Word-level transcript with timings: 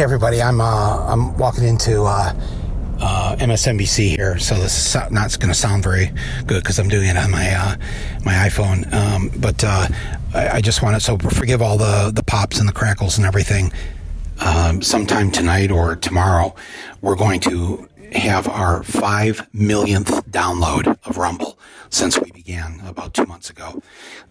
Hey 0.00 0.04
everybody, 0.04 0.40
I'm 0.40 0.62
uh, 0.62 1.12
I'm 1.12 1.36
walking 1.36 1.64
into 1.64 2.04
uh, 2.04 2.32
uh, 3.00 3.36
MSNBC 3.38 4.16
here, 4.16 4.38
so 4.38 4.54
this 4.54 4.86
is 4.86 5.10
not 5.10 5.38
going 5.38 5.52
to 5.52 5.54
sound 5.54 5.82
very 5.82 6.06
good 6.46 6.62
because 6.62 6.78
I'm 6.78 6.88
doing 6.88 7.06
it 7.06 7.18
on 7.18 7.30
my 7.30 7.50
uh, 7.50 7.76
my 8.24 8.32
iPhone. 8.32 8.90
Um, 8.94 9.30
but 9.36 9.62
uh, 9.62 9.88
I, 10.32 10.48
I 10.52 10.60
just 10.62 10.82
want 10.82 10.96
to 10.96 11.00
so 11.00 11.18
forgive 11.18 11.60
all 11.60 11.76
the 11.76 12.12
the 12.14 12.22
pops 12.22 12.60
and 12.60 12.66
the 12.66 12.72
crackles 12.72 13.18
and 13.18 13.26
everything. 13.26 13.74
Um, 14.38 14.80
sometime 14.80 15.30
tonight 15.30 15.70
or 15.70 15.96
tomorrow, 15.96 16.54
we're 17.02 17.14
going 17.14 17.40
to 17.40 17.86
have 18.12 18.48
our 18.48 18.82
five 18.82 19.46
millionth 19.52 20.24
download 20.30 20.96
of 21.04 21.18
Rumble 21.18 21.58
since 21.90 22.18
we 22.18 22.30
began 22.30 22.80
about 22.86 23.12
two 23.12 23.26
months 23.26 23.50
ago. 23.50 23.82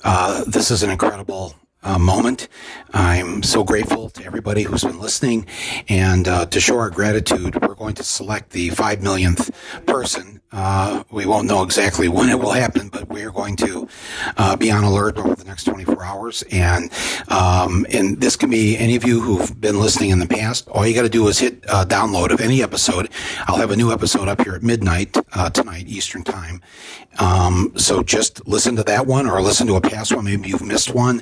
Uh, 0.04 0.46
this 0.46 0.72
is 0.72 0.82
an 0.82 0.90
incredible 0.90 1.54
uh, 1.84 1.98
moment. 1.98 2.48
I'm 2.94 3.44
so 3.44 3.64
grateful 3.64 4.10
to 4.10 4.26
everybody 4.26 4.64
who's 4.64 4.84
been 4.84 5.00
listening, 5.00 5.46
and 5.88 6.28
uh, 6.28 6.46
to 6.48 6.60
show 6.60 6.78
our 6.78 6.90
gratitude, 6.90 7.62
we're 7.62 7.76
going 7.76 7.96
to 7.96 8.04
select 8.04 8.52
the 8.52 8.70
five 8.70 9.02
millionth 9.02 9.52
person. 9.86 10.42
Uh, 10.52 11.04
we 11.12 11.28
won't 11.28 11.48
know 11.48 11.62
exactly 11.62 12.08
when 12.08 12.28
it 12.28 12.40
will 12.40 12.52
happen, 12.52 12.90
but 12.90 13.08
we 13.08 13.22
are 13.24 13.32
going 13.32 13.56
to 13.56 13.88
uh, 14.38 14.56
be 14.56 14.72
on 14.72 14.84
alert 14.84 15.16
over 15.18 15.36
the 15.36 15.44
next 15.44 15.66
24 15.66 16.04
hours. 16.04 16.44
And 16.52 16.92
um, 17.28 17.86
and 17.92 18.20
this 18.20 18.36
can 18.36 18.50
be 18.50 18.76
any 18.76 18.96
of 18.96 19.04
you 19.04 19.22
who've 19.22 19.62
been 19.62 19.80
listening 19.80 20.10
in 20.10 20.18
the 20.18 20.28
past. 20.28 20.68
All 20.70 20.88
you 20.88 20.96
got 20.96 21.04
to 21.04 21.10
do 21.10 21.28
is 21.28 21.38
hit 21.38 21.64
uh, 21.68 21.86
download 21.86 22.32
of 22.32 22.42
any 22.42 22.64
episode. 22.64 23.10
I'll 23.46 23.58
have 23.58 23.70
a 23.70 23.76
new 23.76 23.92
episode 23.92 24.28
up 24.28 24.42
here 24.42 24.56
at 24.56 24.64
midnight 24.64 25.16
uh, 25.34 25.52
tonight 25.52 25.88
Eastern 25.88 26.24
time. 26.24 26.62
Um, 27.20 27.74
so 27.76 28.02
just 28.02 28.48
listen 28.48 28.76
to 28.78 28.84
that 28.84 29.06
one 29.06 29.28
or 29.28 29.42
listen 29.42 29.68
to 29.68 29.76
a 29.76 29.82
past 29.82 30.16
one. 30.16 30.26
Maybe 30.26 30.50
you've 30.50 30.66
missed 30.66 30.96
one. 30.96 31.22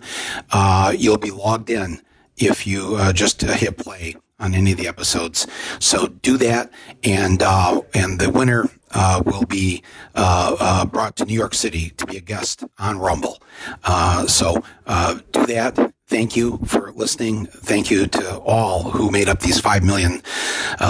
Uh, 0.51 0.93
you'll 0.97 1.17
be 1.17 1.31
logged 1.31 1.69
in 1.69 2.01
if 2.37 2.67
you 2.67 2.95
uh, 2.95 3.13
just 3.13 3.41
hit 3.41 3.77
play 3.77 4.15
on 4.39 4.53
any 4.53 4.71
of 4.71 4.77
the 4.77 4.87
episodes. 4.87 5.47
So 5.79 6.07
do 6.07 6.37
that, 6.37 6.71
and 7.03 7.41
uh, 7.41 7.81
and 7.93 8.19
the 8.19 8.29
winner 8.29 8.69
uh, 8.91 9.21
will 9.25 9.45
be 9.45 9.83
uh, 10.15 10.55
uh, 10.59 10.85
brought 10.85 11.15
to 11.17 11.25
New 11.25 11.33
York 11.33 11.53
City 11.53 11.89
to 11.97 12.05
be 12.05 12.17
a 12.17 12.21
guest 12.21 12.63
on 12.79 12.99
Rumble. 12.99 13.41
Uh, 13.83 14.27
so 14.27 14.63
uh, 14.85 15.19
do 15.31 15.45
that. 15.47 15.93
Thank 16.07 16.37
you 16.37 16.59
for 16.65 16.93
listening. 16.93 17.47
Thank 17.47 17.91
you 17.91 18.07
to 18.07 18.37
all 18.39 18.91
who 18.91 19.11
made 19.11 19.27
up 19.27 19.41
these 19.41 19.59
five 19.59 19.83
million 19.83 20.21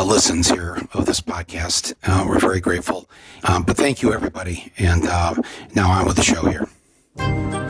listens 0.06 0.48
here 0.48 0.78
of 0.94 1.08
this 1.08 1.22
podcast. 1.22 1.96
We're 2.28 2.40
very 2.40 2.60
grateful. 2.60 3.10
Um, 3.44 3.64
but 3.64 3.78
thank 3.78 4.04
you, 4.04 4.14
everybody. 4.14 4.72
And 4.78 5.04
now 5.74 5.90
on 5.90 6.06
with 6.06 6.18
the 6.18 6.24
show 6.24 6.46
here. 6.46 7.67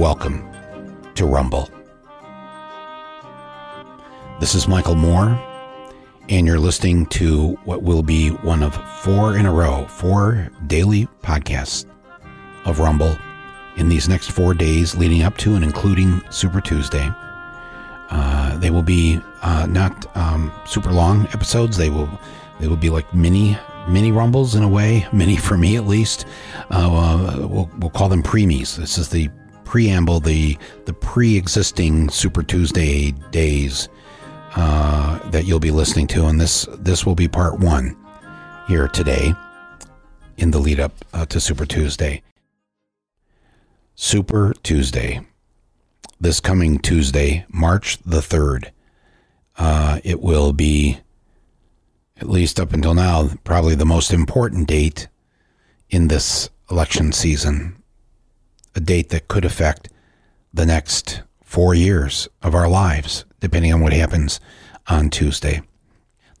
Welcome 0.00 0.42
to 1.14 1.26
Rumble. 1.26 1.68
This 4.40 4.54
is 4.54 4.66
Michael 4.66 4.94
Moore, 4.94 5.38
and 6.30 6.46
you're 6.46 6.58
listening 6.58 7.04
to 7.08 7.50
what 7.66 7.82
will 7.82 8.02
be 8.02 8.30
one 8.30 8.62
of 8.62 8.74
four 9.02 9.36
in 9.36 9.44
a 9.44 9.52
row, 9.52 9.84
four 9.88 10.48
daily 10.68 11.06
podcasts 11.22 11.84
of 12.64 12.80
Rumble 12.80 13.14
in 13.76 13.90
these 13.90 14.08
next 14.08 14.30
four 14.30 14.54
days 14.54 14.96
leading 14.96 15.22
up 15.22 15.36
to 15.36 15.54
and 15.54 15.62
including 15.62 16.22
Super 16.30 16.62
Tuesday. 16.62 17.10
Uh, 18.08 18.56
they 18.56 18.70
will 18.70 18.82
be 18.82 19.20
uh, 19.42 19.66
not 19.66 20.16
um, 20.16 20.50
super 20.64 20.92
long 20.92 21.26
episodes. 21.34 21.76
They 21.76 21.90
will 21.90 22.08
they 22.58 22.68
will 22.68 22.78
be 22.78 22.88
like 22.88 23.12
mini 23.12 23.58
mini 23.86 24.12
rumbles 24.12 24.54
in 24.54 24.62
a 24.62 24.68
way, 24.68 25.06
mini 25.12 25.36
for 25.36 25.58
me 25.58 25.76
at 25.76 25.86
least. 25.86 26.24
Uh, 26.70 27.36
we'll 27.50 27.70
we'll 27.80 27.90
call 27.90 28.08
them 28.08 28.22
preemies. 28.22 28.76
This 28.76 28.96
is 28.96 29.10
the 29.10 29.28
preamble, 29.70 30.18
the 30.18 30.58
the 30.86 30.92
pre-existing 30.92 32.08
Super 32.10 32.42
Tuesday 32.42 33.12
days 33.30 33.88
uh, 34.56 35.20
that 35.30 35.44
you'll 35.44 35.60
be 35.60 35.70
listening 35.70 36.08
to, 36.08 36.26
and 36.26 36.40
this 36.40 36.66
this 36.80 37.06
will 37.06 37.14
be 37.14 37.28
part 37.28 37.60
one 37.60 37.96
here 38.66 38.88
today 38.88 39.32
in 40.38 40.50
the 40.50 40.58
lead 40.58 40.80
up 40.80 40.92
uh, 41.12 41.24
to 41.26 41.38
Super 41.38 41.64
Tuesday. 41.64 42.20
Super 43.94 44.54
Tuesday, 44.64 45.20
this 46.20 46.40
coming 46.40 46.80
Tuesday, 46.80 47.46
March 47.48 47.98
the 48.04 48.22
third. 48.22 48.72
Uh, 49.56 50.00
it 50.02 50.20
will 50.20 50.52
be, 50.52 50.98
at 52.16 52.28
least 52.28 52.58
up 52.58 52.72
until 52.72 52.94
now, 52.94 53.28
probably 53.44 53.76
the 53.76 53.86
most 53.86 54.12
important 54.12 54.66
date 54.66 55.06
in 55.90 56.08
this 56.08 56.50
election 56.72 57.12
season. 57.12 57.79
A 58.74 58.80
date 58.80 59.08
that 59.10 59.28
could 59.28 59.44
affect 59.44 59.88
the 60.52 60.66
next 60.66 61.22
four 61.42 61.74
years 61.74 62.28
of 62.42 62.54
our 62.54 62.68
lives, 62.68 63.24
depending 63.40 63.72
on 63.72 63.80
what 63.80 63.92
happens 63.92 64.40
on 64.86 65.10
Tuesday. 65.10 65.62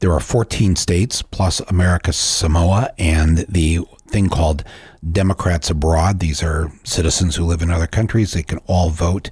There 0.00 0.12
are 0.12 0.20
14 0.20 0.76
states 0.76 1.20
plus 1.20 1.60
America 1.60 2.12
Samoa 2.12 2.90
and 2.98 3.38
the 3.48 3.80
thing 4.08 4.28
called 4.28 4.64
Democrats 5.12 5.70
Abroad. 5.70 6.20
These 6.20 6.42
are 6.42 6.72
citizens 6.84 7.36
who 7.36 7.44
live 7.44 7.62
in 7.62 7.70
other 7.70 7.86
countries. 7.86 8.32
They 8.32 8.42
can 8.42 8.60
all 8.66 8.90
vote 8.90 9.30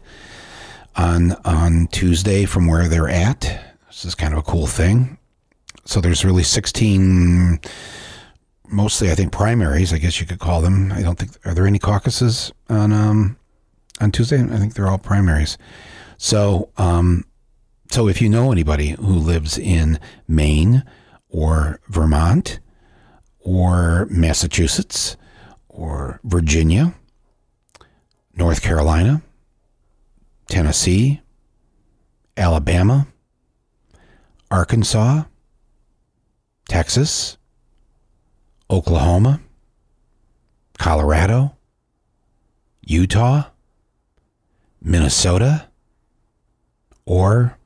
on 0.96 1.32
on 1.44 1.86
Tuesday 1.92 2.44
from 2.44 2.66
where 2.66 2.88
they're 2.88 3.08
at. 3.08 3.40
This 3.86 4.04
is 4.04 4.14
kind 4.14 4.34
of 4.34 4.40
a 4.40 4.42
cool 4.42 4.66
thing. 4.66 5.18
So 5.84 6.00
there's 6.00 6.24
really 6.24 6.42
16 6.42 7.60
mostly 8.70 9.10
I 9.10 9.14
think 9.14 9.32
primaries, 9.32 9.92
I 9.92 9.98
guess 9.98 10.20
you 10.20 10.26
could 10.26 10.38
call 10.38 10.60
them. 10.60 10.92
I 10.92 11.02
don't 11.02 11.18
think 11.18 11.32
are 11.44 11.54
there 11.54 11.66
any 11.66 11.78
caucuses 11.78 12.52
on 12.68 12.92
um 12.92 13.36
on 14.00 14.12
Tuesday? 14.12 14.42
I 14.42 14.58
think 14.58 14.74
they're 14.74 14.88
all 14.88 14.98
primaries. 14.98 15.58
So 16.16 16.70
um 16.76 17.24
so 17.90 18.06
if 18.08 18.20
you 18.20 18.28
know 18.28 18.52
anybody 18.52 18.90
who 18.90 19.14
lives 19.14 19.56
in 19.58 19.98
Maine 20.26 20.84
or 21.28 21.80
Vermont 21.88 22.60
or 23.38 24.06
Massachusetts 24.10 25.16
or 25.68 26.20
Virginia, 26.22 26.94
North 28.34 28.62
Carolina, 28.62 29.22
Tennessee, 30.48 31.20
Alabama, 32.36 33.06
Arkansas, 34.50 35.24
Texas, 36.68 37.37
Oklahoma, 38.70 39.40
Colorado, 40.78 41.56
Utah, 42.82 43.44
Minnesota, 44.80 45.68
or 47.04 47.58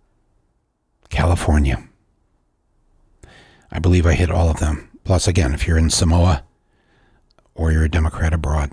California. 1.11 1.83
I 3.71 3.79
believe 3.79 4.07
I 4.07 4.15
hit 4.15 4.31
all 4.31 4.49
of 4.49 4.61
them. 4.61 4.91
Plus, 5.05 5.27
again, 5.27 5.55
if 5.55 5.67
you're 5.67 5.79
in 5.79 5.91
Samoa 5.91 6.45
or 7.55 7.73
you're 7.73 7.85
a 7.85 7.89
Democrat 7.89 8.33
abroad. 8.33 8.73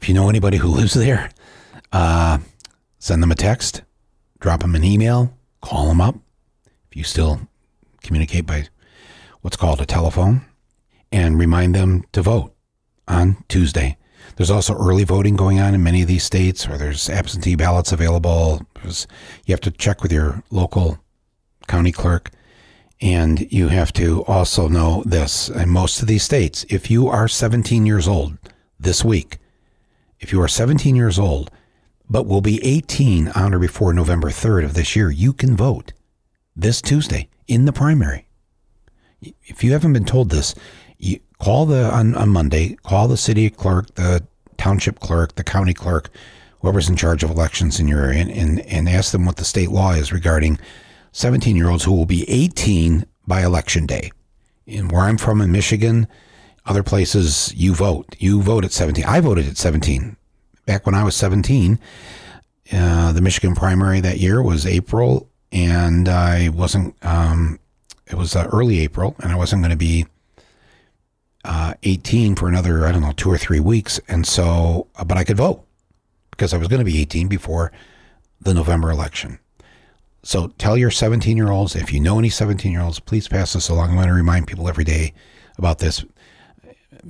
If 0.00 0.08
you 0.08 0.14
know 0.14 0.28
anybody 0.28 0.58
who 0.58 0.68
lives 0.76 0.94
there, 0.94 1.30
uh, 1.92 2.38
send 2.98 3.22
them 3.22 3.32
a 3.32 3.36
text, 3.36 3.82
drop 4.40 4.60
them 4.60 4.74
an 4.74 4.84
email, 4.84 5.36
call 5.60 5.88
them 5.88 6.00
up. 6.00 6.16
If 6.90 6.96
you 6.96 7.04
still 7.04 7.40
communicate 8.02 8.46
by 8.46 8.68
what's 9.48 9.56
called 9.56 9.80
a 9.80 9.86
telephone, 9.86 10.42
and 11.10 11.38
remind 11.38 11.74
them 11.74 12.04
to 12.12 12.20
vote 12.20 12.54
on 13.08 13.42
Tuesday. 13.48 13.96
There's 14.36 14.50
also 14.50 14.76
early 14.76 15.04
voting 15.04 15.36
going 15.36 15.58
on 15.58 15.74
in 15.74 15.82
many 15.82 16.02
of 16.02 16.08
these 16.08 16.22
states 16.22 16.68
where 16.68 16.76
there's 16.76 17.08
absentee 17.08 17.54
ballots 17.56 17.90
available. 17.90 18.60
There's, 18.74 19.06
you 19.46 19.52
have 19.54 19.62
to 19.62 19.70
check 19.70 20.02
with 20.02 20.12
your 20.12 20.42
local 20.50 20.98
county 21.66 21.92
clerk. 21.92 22.30
And 23.00 23.50
you 23.50 23.68
have 23.68 23.90
to 23.94 24.22
also 24.24 24.68
know 24.68 25.02
this 25.06 25.48
in 25.48 25.70
most 25.70 26.02
of 26.02 26.08
these 26.08 26.24
states, 26.24 26.66
if 26.68 26.90
you 26.90 27.08
are 27.08 27.26
17 27.26 27.86
years 27.86 28.06
old 28.06 28.36
this 28.78 29.02
week, 29.02 29.38
if 30.20 30.30
you 30.30 30.42
are 30.42 30.48
17 30.48 30.94
years 30.94 31.18
old, 31.18 31.50
but 32.10 32.26
will 32.26 32.42
be 32.42 32.62
18 32.62 33.28
on 33.28 33.54
or 33.54 33.58
before 33.58 33.94
November 33.94 34.28
3rd 34.28 34.66
of 34.66 34.74
this 34.74 34.94
year, 34.94 35.10
you 35.10 35.32
can 35.32 35.56
vote 35.56 35.94
this 36.54 36.82
Tuesday 36.82 37.30
in 37.46 37.64
the 37.64 37.72
primary. 37.72 38.27
If 39.20 39.64
you 39.64 39.72
haven't 39.72 39.92
been 39.92 40.04
told 40.04 40.30
this, 40.30 40.54
you 40.98 41.20
call 41.38 41.66
the 41.66 41.84
on, 41.92 42.14
on 42.14 42.28
Monday, 42.28 42.76
call 42.82 43.08
the 43.08 43.16
city 43.16 43.50
clerk, 43.50 43.94
the 43.94 44.24
township 44.56 45.00
clerk, 45.00 45.34
the 45.34 45.44
county 45.44 45.74
clerk, 45.74 46.10
whoever's 46.60 46.88
in 46.88 46.96
charge 46.96 47.22
of 47.22 47.30
elections 47.30 47.80
in 47.80 47.88
your 47.88 48.04
area, 48.04 48.20
and, 48.20 48.30
and, 48.30 48.60
and 48.60 48.88
ask 48.88 49.12
them 49.12 49.24
what 49.24 49.36
the 49.36 49.44
state 49.44 49.70
law 49.70 49.92
is 49.92 50.12
regarding 50.12 50.58
17 51.12 51.56
year 51.56 51.68
olds 51.68 51.84
who 51.84 51.94
will 51.94 52.06
be 52.06 52.28
18 52.28 53.04
by 53.26 53.42
election 53.42 53.86
day. 53.86 54.10
And 54.66 54.92
where 54.92 55.02
I'm 55.02 55.18
from 55.18 55.40
in 55.40 55.50
Michigan, 55.50 56.06
other 56.66 56.82
places, 56.82 57.52
you 57.56 57.74
vote. 57.74 58.14
You 58.18 58.42
vote 58.42 58.64
at 58.64 58.72
17. 58.72 59.04
I 59.04 59.20
voted 59.20 59.48
at 59.48 59.56
17. 59.56 60.16
Back 60.66 60.84
when 60.84 60.94
I 60.94 61.02
was 61.02 61.16
17, 61.16 61.78
uh, 62.72 63.12
the 63.12 63.22
Michigan 63.22 63.54
primary 63.54 64.00
that 64.00 64.18
year 64.18 64.42
was 64.42 64.66
April 64.66 65.30
and 65.50 66.08
I 66.08 66.50
wasn't. 66.50 66.94
Um, 67.02 67.58
it 68.10 68.14
was 68.14 68.34
uh, 68.34 68.48
early 68.52 68.80
April, 68.80 69.14
and 69.20 69.32
I 69.32 69.36
wasn't 69.36 69.62
going 69.62 69.70
to 69.70 69.76
be 69.76 70.06
uh, 71.44 71.74
18 71.82 72.36
for 72.36 72.48
another, 72.48 72.86
I 72.86 72.92
don't 72.92 73.02
know, 73.02 73.12
two 73.12 73.30
or 73.30 73.38
three 73.38 73.60
weeks. 73.60 74.00
And 74.08 74.26
so, 74.26 74.88
uh, 74.96 75.04
but 75.04 75.16
I 75.16 75.24
could 75.24 75.36
vote 75.36 75.64
because 76.30 76.52
I 76.52 76.58
was 76.58 76.68
going 76.68 76.80
to 76.80 76.84
be 76.84 77.00
18 77.00 77.28
before 77.28 77.72
the 78.40 78.54
November 78.54 78.90
election. 78.90 79.38
So 80.22 80.48
tell 80.58 80.76
your 80.76 80.90
17 80.90 81.36
year 81.36 81.50
olds, 81.50 81.76
if 81.76 81.92
you 81.92 82.00
know 82.00 82.18
any 82.18 82.28
17 82.28 82.70
year 82.70 82.80
olds, 82.80 83.00
please 83.00 83.28
pass 83.28 83.52
this 83.52 83.68
along. 83.68 83.90
I'm 83.90 83.96
going 83.96 84.08
to 84.08 84.14
remind 84.14 84.46
people 84.46 84.68
every 84.68 84.84
day 84.84 85.14
about 85.56 85.78
this, 85.78 86.04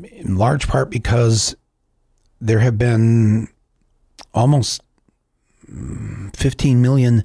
in 0.05 0.37
large 0.37 0.69
part 0.69 0.91
because 0.91 1.57
there 2.41 2.61
have 2.61 2.79
been 2.79 3.49
almost 4.35 4.83
mm, 5.71 6.35
15 6.37 6.81
million 6.81 7.25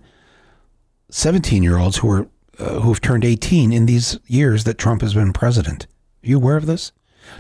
17 1.10 1.62
year 1.62 1.78
olds 1.78 1.98
who 1.98 2.10
are 2.10 2.28
uh, 2.60 2.80
who've 2.80 3.02
turned 3.02 3.26
18 3.26 3.72
in 3.72 3.86
these 3.86 4.20
years 4.28 4.64
that 4.64 4.78
Trump 4.78 5.02
has 5.02 5.14
been 5.14 5.34
president. 5.34 5.88
Are 6.24 6.28
you 6.28 6.38
aware 6.38 6.58
of 6.58 6.66
this? 6.66 6.92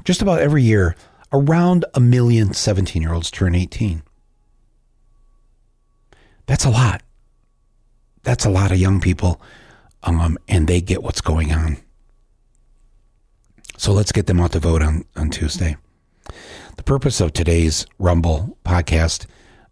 Just 0.03 0.21
about 0.21 0.39
every 0.39 0.63
year, 0.63 0.95
around 1.31 1.85
a 1.93 1.99
million 1.99 2.53
17 2.53 3.01
year 3.01 3.13
olds 3.13 3.31
turn 3.31 3.55
18. 3.55 4.03
That's 6.45 6.65
a 6.65 6.69
lot. 6.69 7.01
That's 8.23 8.45
a 8.45 8.49
lot 8.49 8.71
of 8.71 8.77
young 8.77 9.01
people, 9.01 9.41
um, 10.03 10.37
and 10.47 10.67
they 10.67 10.81
get 10.81 11.03
what's 11.03 11.21
going 11.21 11.51
on. 11.51 11.77
So 13.77 13.91
let's 13.91 14.11
get 14.11 14.27
them 14.27 14.39
out 14.39 14.53
to 14.53 14.59
vote 14.59 14.81
on, 14.81 15.05
on 15.15 15.29
Tuesday. 15.29 15.75
The 16.77 16.83
purpose 16.83 17.19
of 17.19 17.33
today's 17.33 17.85
Rumble 17.99 18.57
podcast, 18.65 19.25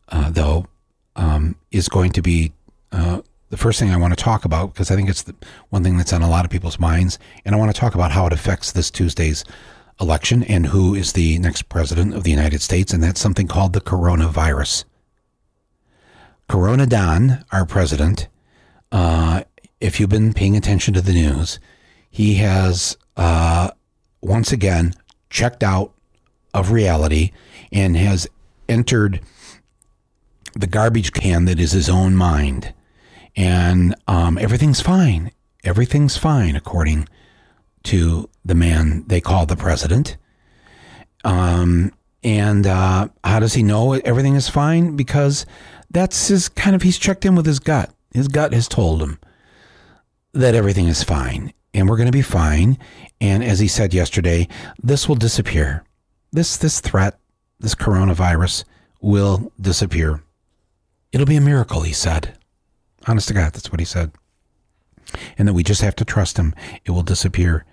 uh, 0.10 0.30
though, 0.30 0.68
um, 1.16 1.56
is 1.72 1.88
going 1.88 2.12
to 2.14 2.22
be 2.22 2.52
uh, 2.92 3.22
the 3.52 3.58
first 3.58 3.80
thing 3.80 3.92
I 3.92 3.98
want 3.98 4.18
to 4.18 4.24
talk 4.24 4.46
about 4.46 4.74
because 4.74 4.90
I 4.90 4.96
think 4.96 5.10
it's 5.10 5.24
the 5.24 5.36
one 5.70 5.84
thing 5.84 5.98
that's 5.98 6.14
on 6.14 6.22
a 6.22 6.30
lot 6.30 6.46
of 6.46 6.52
people's 6.52 6.80
minds, 6.80 7.20
and 7.46 7.54
I 7.54 7.58
want 7.58 7.74
to 7.74 7.80
talk 7.80 7.94
about 7.94 8.12
how 8.12 8.26
it 8.26 8.34
affects 8.34 8.72
this 8.72 8.90
Tuesday's 8.90 9.44
election 10.00 10.42
and 10.44 10.66
who 10.66 10.96
is 10.96 11.14
the 11.14 11.38
next 11.38 11.68
president 11.68 12.16
of 12.16 12.24
the 12.24 12.32
United 12.32 12.62
States, 12.62 12.94
and 12.94 13.04
that's 13.04 13.20
something 13.20 13.48
called 13.48 13.74
the 13.74 13.82
coronavirus. 13.82 14.86
Corona 16.48 16.88
Don, 16.88 17.44
our 17.52 17.66
president, 17.66 18.30
uh, 18.94 19.44
if 19.82 20.00
you've 20.00 20.10
been 20.10 20.34
paying 20.34 20.56
attention 20.56 20.94
to 20.94 21.02
the 21.02 21.14
news, 21.14 21.60
he 22.10 22.36
has 22.36 22.98
uh, 23.18 23.70
once 24.22 24.54
again 24.54 24.94
checked 25.30 25.62
out 25.62 25.94
of 26.54 26.72
reality 26.72 27.32
and 27.72 27.98
has 27.98 28.30
entered 28.70 29.20
the 30.54 30.68
garbage 30.68 31.12
can 31.12 31.46
that 31.46 31.60
is 31.60 31.74
his 31.74 31.90
own 31.90 32.16
mind 32.16 32.74
and 33.36 33.96
um, 34.08 34.38
everything's 34.38 34.82
fine. 34.82 35.32
Everything's 35.64 36.18
fine, 36.18 36.56
according 36.56 37.08
to 37.84 38.30
the 38.44 38.56
man 38.56 39.04
they 39.08 39.22
call 39.22 39.46
the 39.46 39.56
president. 39.56 40.18
Um, 41.24 41.94
and 42.24 42.68
uh, 42.68 43.10
how 43.24 43.40
does 43.40 43.54
he 43.54 43.64
know 43.64 43.94
everything 43.94 44.36
is 44.36 44.50
fine? 44.50 44.96
Because 44.96 45.46
that's 45.90 46.28
his 46.28 46.50
kind 46.50 46.76
of, 46.76 46.82
he's 46.82 46.98
checked 46.98 47.26
in 47.26 47.36
with 47.36 47.46
his 47.46 47.60
gut. 47.60 47.92
His 48.14 48.28
gut 48.28 48.54
has 48.54 48.68
told 48.68 49.02
him 49.02 49.20
that 50.34 50.56
everything 50.56 50.88
is 50.88 51.04
fine 51.04 51.54
and 51.74 51.90
we're 51.90 51.98
going 51.98 52.08
to 52.08 52.12
be 52.12 52.22
fine. 52.22 52.78
And 53.20 53.44
as 53.44 53.60
he 53.60 53.68
said 53.68 53.94
yesterday, 53.94 54.48
this 54.82 55.08
will 55.08 55.16
disappear. 55.16 55.84
This, 56.32 56.58
this 56.58 56.80
threat, 56.80 57.20
this 57.60 57.76
coronavirus 57.76 58.66
will 59.02 59.52
disappear. 59.60 60.24
It'll 61.12 61.26
be 61.26 61.36
a 61.36 61.42
miracle, 61.42 61.82
he 61.82 61.94
said. 61.94 62.38
Honest 63.08 63.28
to 63.30 63.34
God, 63.34 63.54
that's 63.54 63.72
what 63.72 63.80
he 63.80 63.86
said. 63.86 64.12
And 65.38 65.48
that 65.48 65.54
we 65.54 65.64
just 65.64 65.82
have 65.82 65.96
to 65.98 66.06
trust 66.06 66.38
him. 66.38 66.54
It 66.86 66.92
will 66.92 67.04
disappear 67.04 67.66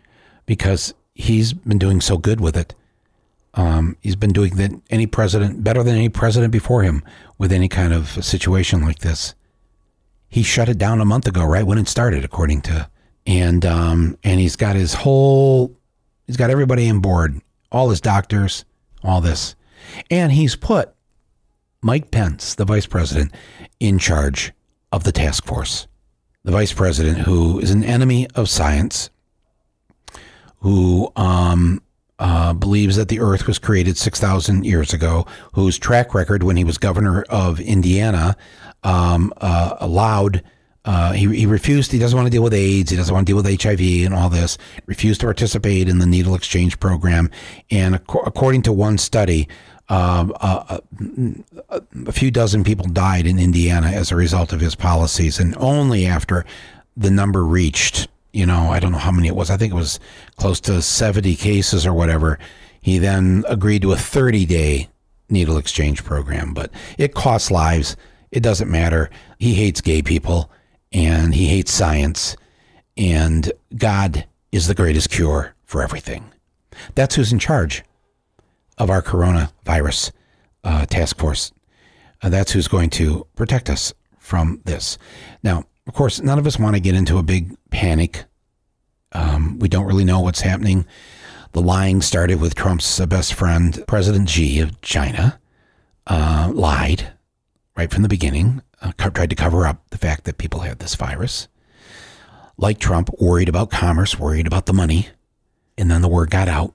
because 0.46 0.94
he's 1.14 1.52
been 1.52 1.78
doing 1.78 2.00
so 2.00 2.16
good 2.16 2.40
with 2.40 2.56
it. 2.56 2.75
Um, 3.54 3.96
he's 4.00 4.16
been 4.16 4.32
doing 4.32 4.56
that 4.56 4.70
any 4.90 5.06
president 5.06 5.64
better 5.64 5.82
than 5.82 5.96
any 5.96 6.08
president 6.08 6.52
before 6.52 6.82
him 6.82 7.02
with 7.38 7.52
any 7.52 7.69
kind 7.69 7.92
of 7.92 8.25
situation 8.25 8.82
like 8.82 9.00
this. 9.00 9.34
He 10.28 10.42
shut 10.42 10.69
it 10.69 10.78
down 10.78 11.00
a 11.00 11.06
month 11.06 11.26
ago, 11.26 11.44
right 11.44 11.66
when 11.66 11.78
it 11.78 11.88
started, 11.88 12.24
according 12.24 12.62
to, 12.62 12.88
and 13.26 13.64
um, 13.64 14.19
and 14.22 14.38
he's 14.38 14.56
got 14.56 14.76
his 14.76 14.92
whole, 14.92 15.74
he's 16.26 16.36
got 16.36 16.50
everybody 16.50 16.88
on 16.90 17.00
board, 17.00 17.40
all 17.72 17.88
his 17.88 18.00
doctors, 18.00 18.66
all 19.02 19.22
this, 19.22 19.54
and 20.10 20.32
he's 20.32 20.54
put 20.54 20.94
Mike 21.81 22.10
Pence, 22.10 22.54
the 22.54 22.66
vice 22.66 22.86
president, 22.86 23.32
in 23.81 23.98
charge 23.98 24.52
of 24.93 25.05
the 25.05 25.12
task 25.12 25.44
force. 25.44 25.87
The 26.44 26.52
vice 26.52 26.73
president, 26.73 27.19
who 27.19 27.58
is 27.58 27.70
an 27.70 27.85
enemy 27.85 28.26
of 28.35 28.49
science, 28.49 29.11
who 30.61 31.12
um, 31.17 31.82
uh, 32.19 32.52
believes 32.52 32.96
that 32.96 33.08
the 33.08 33.20
earth 33.20 33.46
was 33.46 33.58
created 33.58 33.96
6,000 33.96 34.64
years 34.64 34.93
ago, 34.93 35.26
whose 35.55 35.79
track 35.79 36.14
record 36.14 36.43
when 36.43 36.56
he 36.56 36.64
was 36.64 36.79
governor 36.79 37.23
of 37.29 37.61
Indiana 37.61 38.37
um, 38.82 39.32
uh, 39.38 39.76
allowed. 39.81 40.43
Uh, 40.85 41.12
he, 41.12 41.26
he 41.37 41.46
refused. 41.46 41.93
He 41.93 41.99
doesn't 41.99 42.17
want 42.17 42.26
to 42.26 42.31
deal 42.31 42.43
with 42.43 42.55
AIDS. 42.55 42.91
He 42.91 42.96
doesn't 42.96 43.14
want 43.14 43.26
to 43.26 43.31
deal 43.31 43.43
with 43.43 43.62
HIV 43.62 44.06
and 44.06 44.14
all 44.14 44.31
this. 44.31 44.56
Refused 44.87 45.20
to 45.20 45.26
participate 45.26 45.88
in 45.88 45.99
the 45.99 46.06
needle 46.06 46.34
exchange 46.34 46.81
program. 46.81 47.31
And 47.70 47.96
ac- 47.96 48.20
according 48.25 48.62
to 48.62 48.73
one 48.73 48.96
study, 48.96 49.49
um, 49.88 50.32
uh, 50.40 50.81
uh, 51.70 51.81
a 52.06 52.12
few 52.12 52.31
dozen 52.31 52.62
people 52.62 52.87
died 52.87 53.26
in 53.26 53.38
Indiana 53.38 53.88
as 53.88 54.11
a 54.11 54.17
result 54.17 54.52
of 54.52 54.61
his 54.61 54.75
policies, 54.75 55.38
and 55.38 55.56
only 55.58 56.06
after 56.06 56.44
the 56.96 57.11
number 57.11 57.44
reached, 57.44 58.08
you 58.32 58.44
know, 58.44 58.70
I 58.70 58.81
don't 58.81 58.93
know 58.93 58.99
how 58.99 59.12
many 59.12 59.29
it 59.29 59.37
was. 59.37 59.50
I 59.50 59.56
think 59.56 59.73
it 59.73 59.76
was 59.76 59.99
close 60.37 60.61
to 60.62 60.82
70 60.82 61.37
cases 61.37 61.87
or 61.87 61.94
whatever. 61.94 62.38
He 62.81 62.99
then 62.99 63.44
agreed 63.49 63.82
to 63.82 63.93
a 63.93 63.96
30 63.96 64.44
day 64.44 64.88
needle 65.31 65.56
exchange 65.56 66.05
program, 66.05 66.52
but 66.52 66.70
it 66.99 67.14
costs 67.14 67.50
lives. 67.50 67.96
It 68.31 68.43
doesn't 68.43 68.70
matter. 68.70 69.08
He 69.38 69.55
hates 69.55 69.81
gay 69.81 70.02
people 70.02 70.50
and 70.93 71.34
he 71.34 71.46
hates 71.46 71.73
science, 71.73 72.37
and 72.96 73.52
God 73.76 74.26
is 74.52 74.67
the 74.67 74.75
greatest 74.75 75.11
cure 75.11 75.55
for 75.64 75.82
everything. 75.82 76.31
That's 76.94 77.14
who's 77.14 77.32
in 77.32 77.38
charge 77.38 77.84
of 78.78 78.90
our 78.90 79.02
coronavirus 79.02 80.12
uh, 80.64 80.86
task 80.86 81.19
force. 81.19 81.52
Uh, 82.22 82.28
that's 82.28 82.52
who's 82.52 82.69
going 82.69 82.90
to 82.90 83.26
protect 83.36 83.70
us 83.70 83.92
from 84.19 84.60
this. 84.64 84.98
Now, 85.42 85.64
of 85.86 85.94
course, 85.94 86.20
none 86.20 86.38
of 86.38 86.46
us 86.46 86.58
want 86.58 86.75
to 86.76 86.80
get 86.80 86.94
into 86.94 87.19
a 87.19 87.22
big 87.22 87.56
panic. 87.70 88.24
Um, 89.12 89.58
we 89.58 89.69
don't 89.69 89.86
really 89.86 90.05
know 90.05 90.20
what's 90.20 90.41
happening. 90.41 90.86
The 91.53 91.62
lying 91.62 92.03
started 92.03 92.41
with 92.41 92.55
Trump's 92.55 93.00
uh, 93.00 93.06
best 93.06 93.34
friend, 93.34 93.82
President 93.86 94.29
Xi 94.29 94.60
of 94.60 94.81
China, 94.82 95.41
uh, 96.06 96.50
lied 96.53 97.12
right 97.74 97.91
from 97.91 98.03
the 98.03 98.08
beginning, 98.08 98.60
uh, 98.82 98.93
tried 98.98 99.31
to 99.31 99.36
cover 99.36 99.67
up 99.67 99.88
the 99.91 99.98
fact 99.98 100.24
that 100.24 100.36
people 100.36 100.60
had 100.60 100.79
this 100.79 100.94
virus. 100.94 101.48
Like 102.58 102.79
Trump, 102.79 103.08
worried 103.20 103.48
about 103.48 103.70
commerce, 103.70 104.19
worried 104.19 104.46
about 104.46 104.67
the 104.67 104.72
money. 104.72 105.08
And 105.79 105.91
then 105.91 106.03
the 106.03 106.08
word 106.08 106.29
got 106.29 106.48
out 106.48 106.74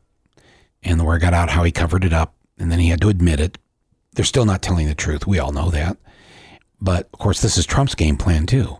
and 0.84 1.00
the 1.00 1.04
word 1.04 1.22
got 1.22 1.34
out 1.34 1.50
how 1.50 1.64
he 1.64 1.72
covered 1.72 2.04
it 2.04 2.14
up, 2.14 2.36
and 2.58 2.72
then 2.72 2.80
he 2.80 2.90
had 2.90 3.02
to 3.02 3.10
admit 3.10 3.40
it. 3.40 3.58
They're 4.14 4.26
still 4.26 4.46
not 4.46 4.62
telling 4.62 4.88
the 4.88 4.96
truth. 4.96 5.26
We 5.26 5.40
all 5.40 5.52
know 5.52 5.70
that. 5.72 5.98
But 6.80 7.10
of 7.14 7.20
course, 7.20 7.42
this 7.42 7.58
is 7.58 7.66
Trump's 7.66 7.96
game 7.96 8.18
plan 8.18 8.46
too 8.46 8.80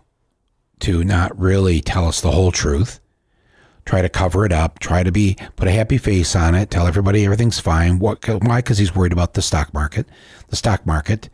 to 0.80 1.02
not 1.04 1.38
really 1.38 1.80
tell 1.80 2.06
us 2.06 2.20
the 2.20 2.30
whole 2.30 2.52
truth, 2.52 3.00
try 3.86 4.02
to 4.02 4.08
cover 4.08 4.44
it 4.44 4.52
up, 4.52 4.78
try 4.78 5.02
to 5.02 5.12
be 5.12 5.36
put 5.56 5.68
a 5.68 5.72
happy 5.72 5.96
face 5.96 6.36
on 6.36 6.54
it, 6.54 6.70
tell 6.70 6.86
everybody 6.86 7.24
everything's 7.24 7.60
fine. 7.60 7.98
What? 7.98 8.26
Why? 8.28 8.58
Because 8.58 8.78
he's 8.78 8.94
worried 8.94 9.12
about 9.12 9.34
the 9.34 9.42
stock 9.42 9.72
market. 9.72 10.06
The 10.48 10.56
stock 10.56 10.84
market 10.86 11.30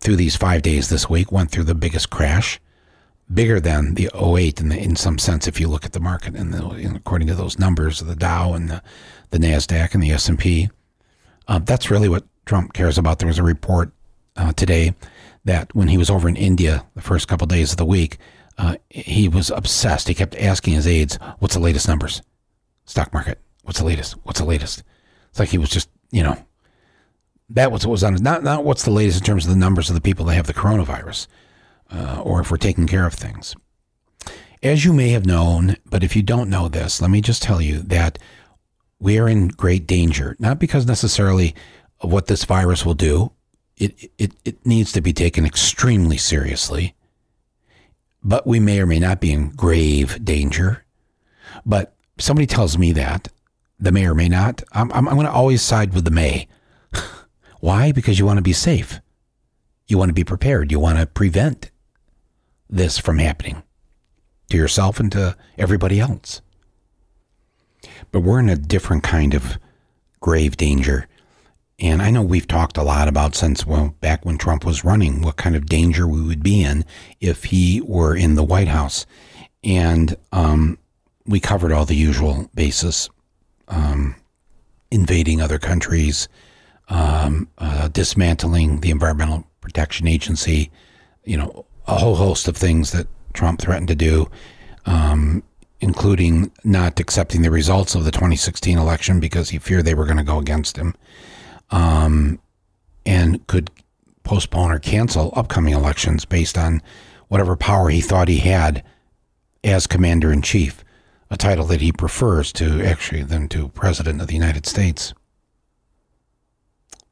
through 0.00 0.16
these 0.16 0.36
five 0.36 0.62
days 0.62 0.88
this 0.88 1.08
week 1.08 1.30
went 1.32 1.50
through 1.50 1.64
the 1.64 1.74
biggest 1.74 2.10
crash, 2.10 2.60
bigger 3.32 3.60
than 3.60 3.94
the 3.94 4.10
08 4.14 4.60
in, 4.60 4.68
the, 4.68 4.78
in 4.78 4.96
some 4.96 5.18
sense 5.18 5.46
if 5.46 5.60
you 5.60 5.68
look 5.68 5.84
at 5.84 5.92
the 5.92 6.00
market 6.00 6.34
and, 6.34 6.54
according 6.96 7.28
to 7.28 7.34
those 7.34 7.58
numbers, 7.58 8.00
of 8.00 8.06
the 8.06 8.16
Dow 8.16 8.54
and 8.54 8.70
the 8.70 8.82
the 9.34 9.46
Nasdaq 9.46 9.94
and 9.94 10.02
the 10.02 10.12
S 10.12 10.28
and 10.28 10.38
P. 10.38 10.70
Uh, 11.48 11.58
that's 11.58 11.90
really 11.90 12.08
what 12.08 12.24
Trump 12.46 12.72
cares 12.72 12.98
about. 12.98 13.18
There 13.18 13.26
was 13.26 13.38
a 13.38 13.42
report 13.42 13.92
uh, 14.36 14.52
today 14.52 14.94
that 15.44 15.74
when 15.74 15.88
he 15.88 15.98
was 15.98 16.08
over 16.08 16.28
in 16.28 16.36
India 16.36 16.86
the 16.94 17.02
first 17.02 17.26
couple 17.26 17.46
of 17.46 17.50
days 17.50 17.72
of 17.72 17.76
the 17.76 17.84
week, 17.84 18.18
uh, 18.58 18.76
he 18.88 19.28
was 19.28 19.50
obsessed. 19.50 20.06
He 20.06 20.14
kept 20.14 20.36
asking 20.36 20.74
his 20.74 20.86
aides, 20.86 21.18
"What's 21.40 21.54
the 21.54 21.60
latest 21.60 21.88
numbers? 21.88 22.22
Stock 22.84 23.12
market? 23.12 23.40
What's 23.64 23.80
the 23.80 23.84
latest? 23.84 24.14
What's 24.22 24.38
the 24.38 24.46
latest?" 24.46 24.84
It's 25.30 25.40
like 25.40 25.48
he 25.48 25.58
was 25.58 25.70
just, 25.70 25.90
you 26.12 26.22
know, 26.22 26.38
that 27.50 27.72
was 27.72 27.84
what 27.84 27.90
was 27.92 28.04
on. 28.04 28.14
Not 28.14 28.44
not 28.44 28.64
what's 28.64 28.84
the 28.84 28.92
latest 28.92 29.18
in 29.18 29.24
terms 29.24 29.46
of 29.46 29.50
the 29.50 29.58
numbers 29.58 29.90
of 29.90 29.96
the 29.96 30.00
people 30.00 30.26
that 30.26 30.34
have 30.34 30.46
the 30.46 30.54
coronavirus, 30.54 31.26
uh, 31.90 32.20
or 32.22 32.40
if 32.40 32.52
we're 32.52 32.56
taking 32.56 32.86
care 32.86 33.04
of 33.04 33.14
things. 33.14 33.56
As 34.62 34.84
you 34.84 34.92
may 34.92 35.08
have 35.08 35.26
known, 35.26 35.76
but 35.84 36.04
if 36.04 36.14
you 36.14 36.22
don't 36.22 36.48
know 36.48 36.68
this, 36.68 37.02
let 37.02 37.10
me 37.10 37.20
just 37.20 37.42
tell 37.42 37.60
you 37.60 37.80
that 37.80 38.18
we 38.98 39.18
are 39.18 39.28
in 39.28 39.48
great 39.48 39.86
danger, 39.86 40.36
not 40.38 40.58
because 40.58 40.86
necessarily 40.86 41.54
of 42.00 42.12
what 42.12 42.26
this 42.26 42.44
virus 42.44 42.84
will 42.84 42.94
do. 42.94 43.32
It, 43.76 44.10
it, 44.18 44.32
it 44.44 44.64
needs 44.64 44.92
to 44.92 45.00
be 45.00 45.12
taken 45.12 45.44
extremely 45.44 46.16
seriously, 46.16 46.94
but 48.22 48.46
we 48.46 48.60
may 48.60 48.80
or 48.80 48.86
may 48.86 49.00
not 49.00 49.20
be 49.20 49.32
in 49.32 49.50
grave 49.50 50.24
danger. 50.24 50.84
But 51.66 51.94
somebody 52.18 52.46
tells 52.46 52.78
me 52.78 52.92
that, 52.92 53.28
the 53.78 53.90
may 53.90 54.06
or 54.06 54.14
may 54.14 54.28
not, 54.28 54.62
I'm, 54.72 54.92
I'm, 54.92 55.08
I'm 55.08 55.14
going 55.14 55.26
to 55.26 55.32
always 55.32 55.60
side 55.60 55.92
with 55.92 56.04
the 56.04 56.10
may. 56.10 56.46
Why? 57.60 57.90
Because 57.90 58.18
you 58.18 58.26
want 58.26 58.38
to 58.38 58.42
be 58.42 58.52
safe. 58.52 59.00
You 59.86 59.98
want 59.98 60.10
to 60.10 60.14
be 60.14 60.24
prepared. 60.24 60.70
You 60.70 60.78
want 60.78 60.98
to 60.98 61.06
prevent 61.06 61.70
this 62.70 62.98
from 62.98 63.18
happening 63.18 63.62
to 64.50 64.56
yourself 64.56 65.00
and 65.00 65.10
to 65.12 65.36
everybody 65.58 66.00
else. 66.00 66.40
But 68.12 68.20
we're 68.20 68.40
in 68.40 68.48
a 68.48 68.56
different 68.56 69.02
kind 69.02 69.34
of 69.34 69.58
grave 70.20 70.56
danger. 70.56 71.06
And 71.78 72.00
I 72.00 72.10
know 72.10 72.22
we've 72.22 72.46
talked 72.46 72.78
a 72.78 72.82
lot 72.82 73.08
about 73.08 73.34
since, 73.34 73.66
well, 73.66 73.94
back 74.00 74.24
when 74.24 74.38
Trump 74.38 74.64
was 74.64 74.84
running, 74.84 75.22
what 75.22 75.36
kind 75.36 75.56
of 75.56 75.66
danger 75.66 76.06
we 76.06 76.22
would 76.22 76.42
be 76.42 76.62
in 76.62 76.84
if 77.20 77.44
he 77.44 77.80
were 77.80 78.14
in 78.14 78.36
the 78.36 78.44
White 78.44 78.68
House. 78.68 79.06
And 79.64 80.16
um, 80.32 80.78
we 81.26 81.40
covered 81.40 81.72
all 81.72 81.84
the 81.84 81.96
usual 81.96 82.48
bases 82.54 83.10
um, 83.68 84.14
invading 84.90 85.40
other 85.40 85.58
countries, 85.58 86.28
um, 86.88 87.48
uh, 87.58 87.88
dismantling 87.88 88.80
the 88.80 88.90
Environmental 88.90 89.44
Protection 89.60 90.06
Agency, 90.06 90.70
you 91.24 91.36
know, 91.36 91.66
a 91.86 91.96
whole 91.96 92.16
host 92.16 92.46
of 92.46 92.56
things 92.56 92.92
that 92.92 93.06
Trump 93.32 93.60
threatened 93.60 93.88
to 93.88 93.94
do, 93.94 94.30
um, 94.86 95.42
including 95.84 96.50
not 96.64 96.98
accepting 96.98 97.42
the 97.42 97.50
results 97.50 97.94
of 97.94 98.04
the 98.04 98.10
2016 98.10 98.78
election 98.78 99.20
because 99.20 99.50
he 99.50 99.58
feared 99.58 99.84
they 99.84 99.92
were 99.92 100.06
going 100.06 100.16
to 100.16 100.24
go 100.24 100.38
against 100.38 100.78
him, 100.78 100.94
um, 101.70 102.40
and 103.04 103.46
could 103.46 103.70
postpone 104.22 104.72
or 104.72 104.78
cancel 104.78 105.30
upcoming 105.36 105.74
elections 105.74 106.24
based 106.24 106.56
on 106.56 106.80
whatever 107.28 107.54
power 107.54 107.90
he 107.90 108.00
thought 108.00 108.28
he 108.28 108.38
had 108.38 108.82
as 109.62 109.86
commander 109.86 110.32
in 110.32 110.40
chief, 110.40 110.82
a 111.30 111.36
title 111.36 111.66
that 111.66 111.82
he 111.82 111.92
prefers 111.92 112.50
to 112.50 112.82
actually 112.82 113.22
than 113.22 113.46
to 113.46 113.68
president 113.68 114.22
of 114.22 114.26
the 114.26 114.34
United 114.34 114.64
States. 114.64 115.12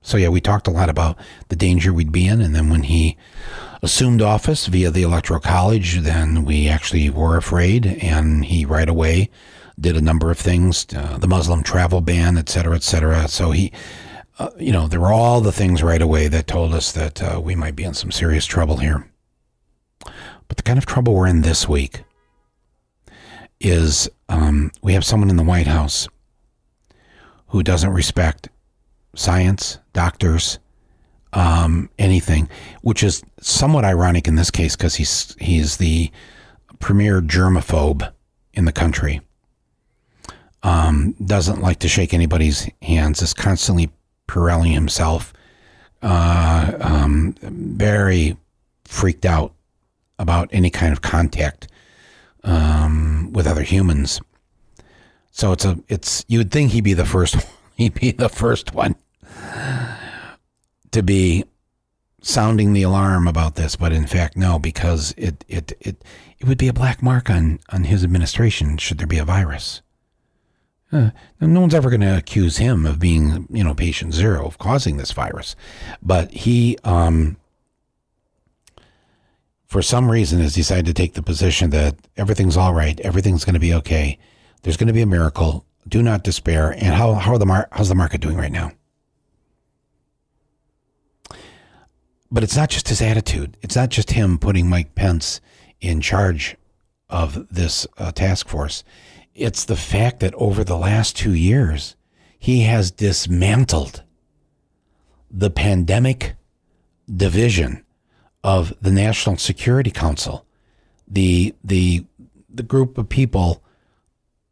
So 0.00 0.17
yeah, 0.17 0.31
we 0.31 0.41
talked 0.41 0.67
a 0.67 0.71
lot 0.71 0.88
about 0.88 1.19
the 1.49 1.57
danger 1.57 1.93
we'd 1.93 2.11
be 2.11 2.26
in, 2.26 2.41
and 2.41 2.55
then 2.55 2.71
when 2.71 2.85
he 2.85 3.19
assumed 3.83 4.23
office 4.23 4.67
via 4.67 4.91
the 4.91 5.03
Electoral 5.03 5.41
College, 5.41 6.01
then 6.01 6.45
we 6.45 6.69
actually 6.69 7.11
were 7.11 7.37
afraid, 7.37 7.87
and 7.87 8.45
he 8.45 8.65
right 8.65 8.89
away 8.89 9.29
did 9.81 9.97
a 9.97 10.01
number 10.01 10.31
of 10.31 10.39
things, 10.39 10.87
uh, 10.95 11.19
the 11.19 11.27
Muslim 11.27 11.62
travel 11.62 12.01
ban, 12.01 12.39
et 12.39 12.49
cetera, 12.49 12.77
et 12.77 12.83
cetera. 12.83 13.27
So 13.27 13.51
he, 13.51 13.73
uh, 14.39 14.51
you 14.59 14.71
know, 14.71 14.87
there 14.87 15.01
were 15.01 15.12
all 15.12 15.41
the 15.41 15.51
things 15.51 15.83
right 15.83 16.01
away 16.01 16.29
that 16.29 16.47
told 16.47 16.73
us 16.75 16.93
that 16.93 17.23
uh, 17.23 17.41
we 17.43 17.57
might 17.57 17.75
be 17.75 17.85
in 17.85 17.95
some 17.95 18.12
serious 18.12 18.47
trouble 18.47 18.77
here. 18.77 19.11
But 20.49 20.57
the 20.57 20.62
kind 20.62 20.79
of 20.79 20.87
trouble 20.87 21.15
we're 21.15 21.27
in 21.27 21.43
this 21.43 21.69
week 21.69 22.05
is 23.61 24.09
um, 24.29 24.71
we 24.83 24.93
have 24.93 25.05
someone 25.05 25.31
in 25.31 25.37
the 25.37 25.43
White 25.43 25.67
House 25.67 26.07
who 27.49 27.62
doesn't 27.62 27.91
respect 27.91 28.49
science, 29.15 29.79
doctors, 29.93 30.59
um, 31.33 31.89
anything, 31.99 32.49
which 32.83 33.03
is 33.03 33.23
somewhat 33.41 33.85
ironic 33.85 34.29
in 34.29 34.37
this 34.37 34.51
case 34.51 34.77
because 34.77 34.95
he's 34.95 35.35
he's 35.41 35.79
the 35.79 36.11
premier 36.79 37.21
germaphobe 37.21 38.12
in 38.53 38.65
the 38.65 38.73
country. 38.73 39.21
Um, 40.62 41.15
doesn't 41.25 41.61
like 41.61 41.81
to 41.81 41.89
shake 41.89 42.15
anybody's 42.15 42.69
hands. 42.83 43.23
Is 43.23 43.35
constantly 43.35 43.91
Purelling 44.27 44.73
himself. 44.73 45.33
Uh, 46.01 46.73
um, 46.81 47.35
very 47.43 48.37
freaked 48.85 49.27
out 49.27 49.53
about 50.19 50.49
any 50.51 50.71
kind 50.71 50.93
of 50.93 51.03
contact 51.03 51.69
um, 52.43 53.31
with 53.33 53.47
other 53.47 53.62
humans. 53.62 54.21
So 55.33 55.53
it's 55.53 55.65
a 55.65 55.79
it's 55.89 56.25
you'd 56.29 56.51
think 56.51 56.73
he'd 56.73 56.85
be 56.85 56.95
the 56.95 57.05
first 57.05 57.37
he'd 57.77 57.95
be 57.95 58.12
the 58.12 58.29
first 58.29 58.75
one 58.75 58.95
to 60.93 61.03
be 61.03 61.45
sounding 62.23 62.73
the 62.73 62.83
alarm 62.83 63.27
about 63.27 63.57
this, 63.57 63.77
but 63.77 63.93
in 63.93 64.07
fact, 64.07 64.37
no, 64.37 64.59
because 64.59 65.13
it 65.17 65.45
it 65.49 65.73
it 65.81 66.05
it 66.39 66.47
would 66.47 66.59
be 66.59 66.69
a 66.69 66.73
black 66.73 67.03
mark 67.03 67.29
on 67.29 67.59
on 67.71 67.85
his 67.85 68.05
administration 68.05 68.79
should 68.79 68.99
there 68.99 69.07
be 69.07 69.19
a 69.19 69.25
virus. 69.25 69.83
Uh, 70.93 71.11
no 71.41 71.61
one's 71.61 71.75
ever 71.75 71.89
going 71.89 72.03
to 72.03 72.19
accuse 72.19 72.59
him 72.59 72.85
of 72.85 72.99
being, 72.99 73.47
you 73.51 73.65
know, 73.65 73.75
patient 73.75 74.13
zero 74.13 74.47
of 74.47 74.59
causing 74.59 74.99
this 74.99 75.11
virus, 75.13 75.57
but 76.03 76.31
he, 76.31 76.77
um, 76.85 77.39
for 79.65 79.81
some 79.81 80.11
reason, 80.11 80.39
has 80.41 80.55
decided 80.55 80.85
to 80.85 80.93
take 80.93 81.15
the 81.15 81.23
position 81.23 81.71
that 81.71 81.97
everything's 82.19 82.59
all 82.59 82.75
right, 82.75 83.01
everything's 83.01 83.43
going 83.43 83.55
to 83.55 83.61
be 83.61 83.73
okay. 83.73 84.19
There's 84.63 84.77
going 84.77 84.89
to 84.89 84.93
be 84.93 85.01
a 85.01 85.07
miracle. 85.07 85.65
Do 85.89 86.03
not 86.03 86.25
despair. 86.25 86.73
And 86.73 86.95
how 86.95 87.15
how 87.15 87.33
are 87.33 87.39
the 87.39 87.47
mar- 87.47 87.69
how's 87.73 87.89
the 87.89 87.95
market 87.95 88.21
doing 88.21 88.37
right 88.37 88.53
now? 88.53 88.73
But 92.33 92.43
it's 92.43 92.57
not 92.57 92.71
just 92.71 92.89
his 92.89 93.03
attitude. 93.03 93.59
It's 93.61 93.77
not 93.77 93.91
just 93.91 94.12
him 94.12 94.39
putting 94.39 94.67
Mike 94.67 94.95
Pence 94.95 95.43
in 95.83 96.01
charge 96.01 96.57
of 97.11 97.47
this 97.51 97.87
uh, 97.99 98.11
task 98.11 98.49
force. 98.49 98.83
It's 99.35 99.67
the 99.67 99.77
fact 99.77 100.21
that 100.21 100.35
over 100.35 100.65
the 100.65 100.79
last 100.79 101.15
two 101.15 101.35
years, 101.35 101.95
he 102.39 102.62
has 102.62 102.91
dismantled 102.91 104.03
the 105.31 105.51
pandemic 105.51 106.35
division 107.15 107.85
of 108.43 108.73
the 108.81 108.91
National 108.91 109.37
Security 109.37 109.91
Council, 109.91 110.47
the 111.07 111.55
the 111.62 112.07
the 112.49 112.62
group 112.62 112.97
of 112.97 113.09
people 113.09 113.62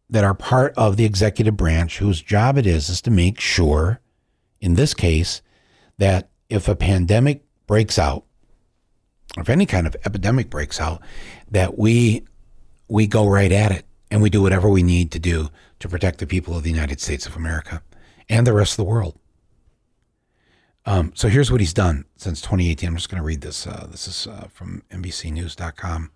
that 0.09 0.25
are 0.25 0.35
part 0.35 0.75
of 0.77 0.97
the 0.97 1.05
executive 1.05 1.57
branch 1.57 1.99
whose 1.99 2.21
job 2.21 2.59
it 2.59 2.67
is 2.67 2.89
is 2.89 3.01
to 3.03 3.11
make 3.11 3.41
sure, 3.41 4.01
in 4.61 4.75
this 4.75 4.93
case, 4.93 5.41
that 5.99 6.29
if 6.49 6.69
a 6.69 6.77
pandemic 6.77 7.43
breaks 7.71 8.01
out, 8.01 8.25
or 9.37 9.43
if 9.43 9.49
any 9.49 9.65
kind 9.65 9.87
of 9.87 9.95
epidemic 10.05 10.51
breaks 10.51 10.81
out, 10.81 11.01
that 11.53 11.79
we 11.79 12.25
we 12.89 13.07
go 13.07 13.29
right 13.29 13.53
at 13.53 13.71
it 13.71 13.87
and 14.11 14.21
we 14.21 14.29
do 14.29 14.43
whatever 14.43 14.69
we 14.69 14.83
need 14.83 15.13
to 15.13 15.21
do 15.21 15.51
to 15.79 15.89
protect 15.89 16.19
the 16.19 16.27
people 16.27 16.57
of 16.57 16.65
the 16.65 16.71
United 16.71 17.01
States 17.01 17.27
of 17.27 17.37
America 17.37 17.81
and 18.29 18.45
the 18.45 18.53
rest 18.53 18.73
of 18.73 18.79
the 18.79 18.91
world. 18.91 19.17
Um, 20.85 21.13
so 21.15 21.29
here's 21.29 21.53
what 21.53 21.61
he's 21.61 21.73
done 21.73 22.07
since 22.17 22.41
2018. 22.41 22.89
I'm 22.89 22.97
just 22.97 23.09
going 23.09 23.23
to 23.23 23.25
read 23.25 23.41
this. 23.41 23.69
Uh, 23.69 23.87
this 23.89 24.09
is 24.09 24.27
uh, 24.27 24.49
from 24.53 24.83
NBCNews.com. 24.91 26.11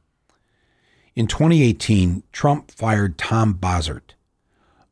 In 1.14 1.28
2018, 1.28 2.24
Trump 2.32 2.72
fired 2.72 3.16
Tom 3.16 3.54
Bossert, 3.54 4.14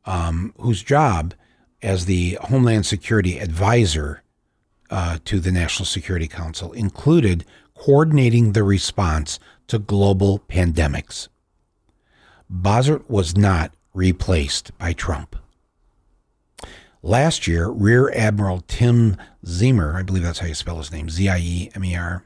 um, 0.05 0.53
whose 0.57 0.81
job 0.81 1.33
as 1.81 2.05
the 2.05 2.37
Homeland 2.41 2.85
Security 2.85 3.37
advisor 3.39 4.22
uh, 4.93 5.17
to 5.25 5.39
the 5.39 5.51
National 5.51 5.87
Security 5.87 6.27
Council 6.27 6.71
included 6.73 7.43
coordinating 7.73 8.51
the 8.51 8.63
response 8.63 9.39
to 9.65 9.79
global 9.79 10.37
pandemics. 10.47 11.29
Bossert 12.49 13.09
was 13.09 13.35
not 13.35 13.73
replaced 13.95 14.77
by 14.77 14.93
Trump. 14.93 15.35
Last 17.01 17.47
year, 17.47 17.69
Rear 17.69 18.11
Admiral 18.13 18.61
Tim 18.67 19.17
Ziemer, 19.43 19.95
I 19.95 20.03
believe 20.03 20.21
that's 20.21 20.39
how 20.39 20.45
you 20.45 20.53
spell 20.53 20.77
his 20.77 20.91
name, 20.91 21.09
Z 21.09 21.27
I 21.27 21.39
E 21.39 21.71
M 21.73 21.83
E 21.83 21.95
R, 21.95 22.23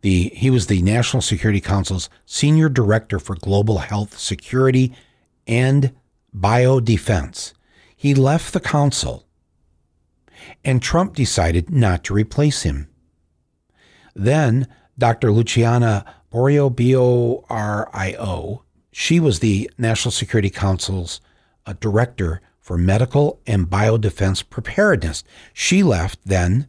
the, 0.00 0.30
he 0.30 0.48
was 0.48 0.66
the 0.66 0.80
National 0.80 1.20
Security 1.20 1.60
Council's 1.60 2.08
Senior 2.24 2.70
Director 2.70 3.18
for 3.18 3.36
Global 3.36 3.78
Health 3.78 4.18
Security 4.18 4.94
and 5.46 5.92
Biodefense. 6.34 7.52
He 7.94 8.14
left 8.14 8.54
the 8.54 8.60
council 8.60 9.23
and 10.64 10.82
Trump 10.82 11.14
decided 11.14 11.70
not 11.70 12.04
to 12.04 12.14
replace 12.14 12.62
him. 12.62 12.88
Then 14.14 14.68
Dr. 14.98 15.32
Luciana 15.32 16.04
Borio, 16.32 16.74
B 16.74 16.96
O 16.96 17.44
R 17.48 17.88
I 17.92 18.14
O, 18.14 18.62
she 18.92 19.18
was 19.18 19.40
the 19.40 19.70
National 19.76 20.12
Security 20.12 20.50
Council's 20.50 21.20
uh, 21.66 21.74
director 21.80 22.40
for 22.60 22.78
medical 22.78 23.40
and 23.46 23.66
biodefense 23.66 24.48
preparedness. 24.48 25.24
She 25.52 25.82
left 25.82 26.18
then 26.24 26.68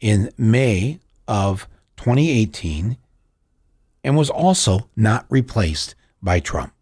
in 0.00 0.30
May 0.38 1.00
of 1.26 1.68
2018 1.96 2.96
and 4.04 4.16
was 4.16 4.30
also 4.30 4.88
not 4.94 5.26
replaced 5.28 5.94
by 6.22 6.40
Trump. 6.40 6.72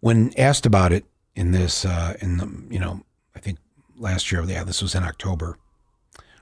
When 0.00 0.32
asked 0.38 0.66
about 0.66 0.92
it 0.92 1.04
in 1.34 1.52
this, 1.52 1.84
uh, 1.84 2.16
in 2.20 2.36
the, 2.36 2.48
you 2.70 2.78
know, 2.78 3.02
I 3.34 3.40
think 3.40 3.58
last 3.96 4.30
year, 4.30 4.42
yeah, 4.44 4.64
this 4.64 4.82
was 4.82 4.94
in 4.94 5.02
October. 5.02 5.58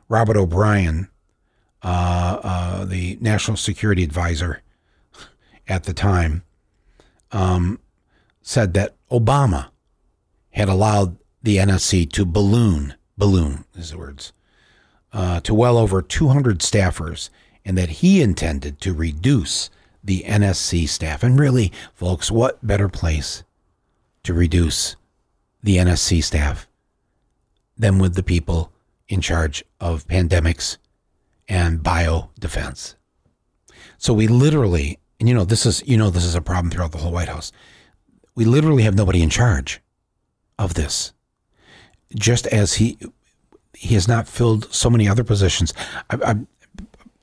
Robert 0.09 0.37
O'Brien, 0.37 1.09
uh, 1.83 2.41
uh, 2.43 2.85
the 2.85 3.17
national 3.21 3.57
security 3.57 4.03
advisor 4.03 4.63
at 5.69 5.85
the 5.85 5.93
time, 5.93 6.43
um, 7.33 7.79
said 8.43 8.75
that 8.75 8.97
Obama 9.11 9.69
had 10.51 10.69
allowed 10.69 11.17
the 11.43 11.59
NSC 11.59 12.11
to 12.13 12.25
balloon, 12.25 12.95
balloon 13.17 13.65
is 13.77 13.91
the 13.93 13.99
words, 13.99 14.33
uh, 15.13 15.41
to 15.41 15.55
well 15.55 15.79
over 15.79 16.03
200 16.03 16.59
staffers 16.59 17.31
and 17.65 17.77
that 17.77 17.89
he 17.89 18.23
intended 18.23 18.81
to 18.81 18.93
reduce 18.93 19.71
the 20.03 20.25
NSC 20.27 20.89
staff. 20.89 21.23
And 21.23 21.39
really, 21.39 21.73
folks, 21.95 22.31
what 22.31 22.67
better 22.67 22.89
place 22.89 23.43
to 24.23 24.35
reduce 24.35 24.97
the 25.63 25.77
NSC 25.77 26.23
staff 26.25 26.67
than 27.81 27.99
with 27.99 28.15
the 28.15 28.23
people 28.23 28.73
in 29.09 29.21
charge 29.21 29.65
of 29.81 30.07
pandemics 30.07 30.77
and 31.49 31.83
bio 31.83 32.31
defense? 32.39 32.97
So 33.99 34.13
we 34.15 34.29
literally, 34.29 34.99
and 35.19 35.29
you 35.29 35.35
know, 35.35 35.45
this 35.45 35.67
is 35.67 35.83
you 35.87 35.97
know 35.97 36.11
this 36.11 36.25
is 36.25 36.35
a 36.35 36.41
problem 36.41 36.71
throughout 36.71 36.93
the 36.93 36.99
whole 36.99 37.13
White 37.13 37.29
House. 37.29 37.53
We 38.35 38.45
literally 38.45 38.85
have 38.85 38.95
nobody 38.95 39.23
in 39.23 39.31
charge 39.31 39.81
of 40.59 40.75
this. 40.75 41.13
Just 42.15 42.47
as 42.49 42.75
he 42.75 42.99
he 43.75 43.95
has 43.95 44.07
not 44.07 44.29
filled 44.29 44.73
so 44.73 44.91
many 44.91 45.09
other 45.09 45.25
positions. 45.25 45.73
I, 46.11 46.17
I, 46.23 46.35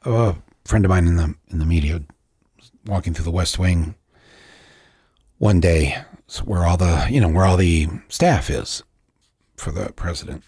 a 0.10 0.36
friend 0.66 0.86
of 0.86 0.90
mine 0.90 1.08
in 1.08 1.18
the 1.18 1.36
in 1.50 1.60
the 1.60 1.66
media 1.66 2.02
walking 2.86 3.14
through 3.14 3.26
the 3.26 3.32
West 3.32 3.60
Wing 3.60 3.96
one 5.38 5.60
day, 5.60 6.04
where 6.44 6.66
all 6.66 6.78
the 6.78 7.08
you 7.10 7.22
know 7.22 7.30
where 7.30 7.46
all 7.46 7.58
the 7.58 7.88
staff 8.10 8.50
is 8.50 8.84
for 9.58 9.72
the 9.72 9.92
president, 9.94 10.44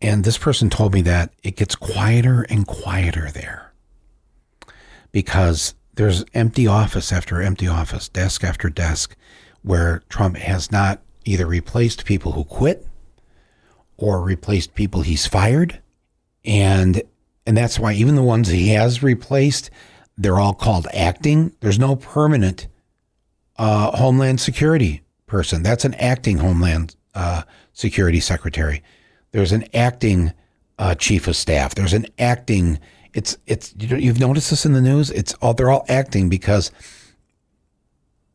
and 0.00 0.24
this 0.24 0.38
person 0.38 0.70
told 0.70 0.94
me 0.94 1.02
that 1.02 1.32
it 1.42 1.56
gets 1.56 1.74
quieter 1.74 2.42
and 2.48 2.66
quieter 2.66 3.30
there 3.30 3.72
because 5.12 5.74
there's 5.94 6.24
empty 6.34 6.66
office 6.66 7.12
after 7.12 7.40
empty 7.40 7.68
office, 7.68 8.08
desk 8.08 8.42
after 8.42 8.68
desk, 8.68 9.16
where 9.62 10.02
Trump 10.08 10.36
has 10.36 10.72
not 10.72 11.00
either 11.24 11.46
replaced 11.46 12.04
people 12.04 12.32
who 12.32 12.44
quit 12.44 12.86
or 13.96 14.20
replaced 14.20 14.74
people 14.74 15.02
he's 15.02 15.26
fired. 15.26 15.80
And 16.44 17.02
and 17.46 17.56
that's 17.56 17.78
why 17.78 17.92
even 17.94 18.16
the 18.16 18.22
ones 18.22 18.48
he 18.48 18.68
has 18.70 19.02
replaced, 19.02 19.70
they're 20.18 20.40
all 20.40 20.54
called 20.54 20.88
acting. 20.92 21.54
There's 21.60 21.78
no 21.78 21.96
permanent 21.96 22.66
uh, 23.56 23.96
Homeland 23.96 24.40
Security 24.40 25.02
person. 25.26 25.62
That's 25.62 25.84
an 25.84 25.94
acting 25.94 26.38
Homeland 26.38 26.96
uh, 27.14 27.42
Security 27.72 28.20
Secretary. 28.20 28.82
There's 29.32 29.52
an 29.52 29.64
acting 29.74 30.32
uh, 30.78 30.94
Chief 30.94 31.26
of 31.28 31.36
Staff. 31.36 31.74
There's 31.74 31.92
an 31.92 32.06
acting. 32.18 32.78
It's 33.12 33.36
it's 33.46 33.74
you've 33.78 34.20
noticed 34.20 34.50
this 34.50 34.66
in 34.66 34.72
the 34.72 34.80
news. 34.80 35.10
It's 35.10 35.34
all 35.34 35.54
they're 35.54 35.70
all 35.70 35.84
acting 35.88 36.28
because 36.28 36.70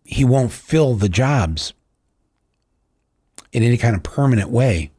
he 0.04 0.26
won't 0.26 0.52
fill 0.52 0.96
the 0.96 1.10
jobs 1.10 1.74
in 3.52 3.64
any 3.64 3.78
kind 3.78 3.96
of 3.96 4.04
permanent 4.04 4.50
way. 4.50 4.92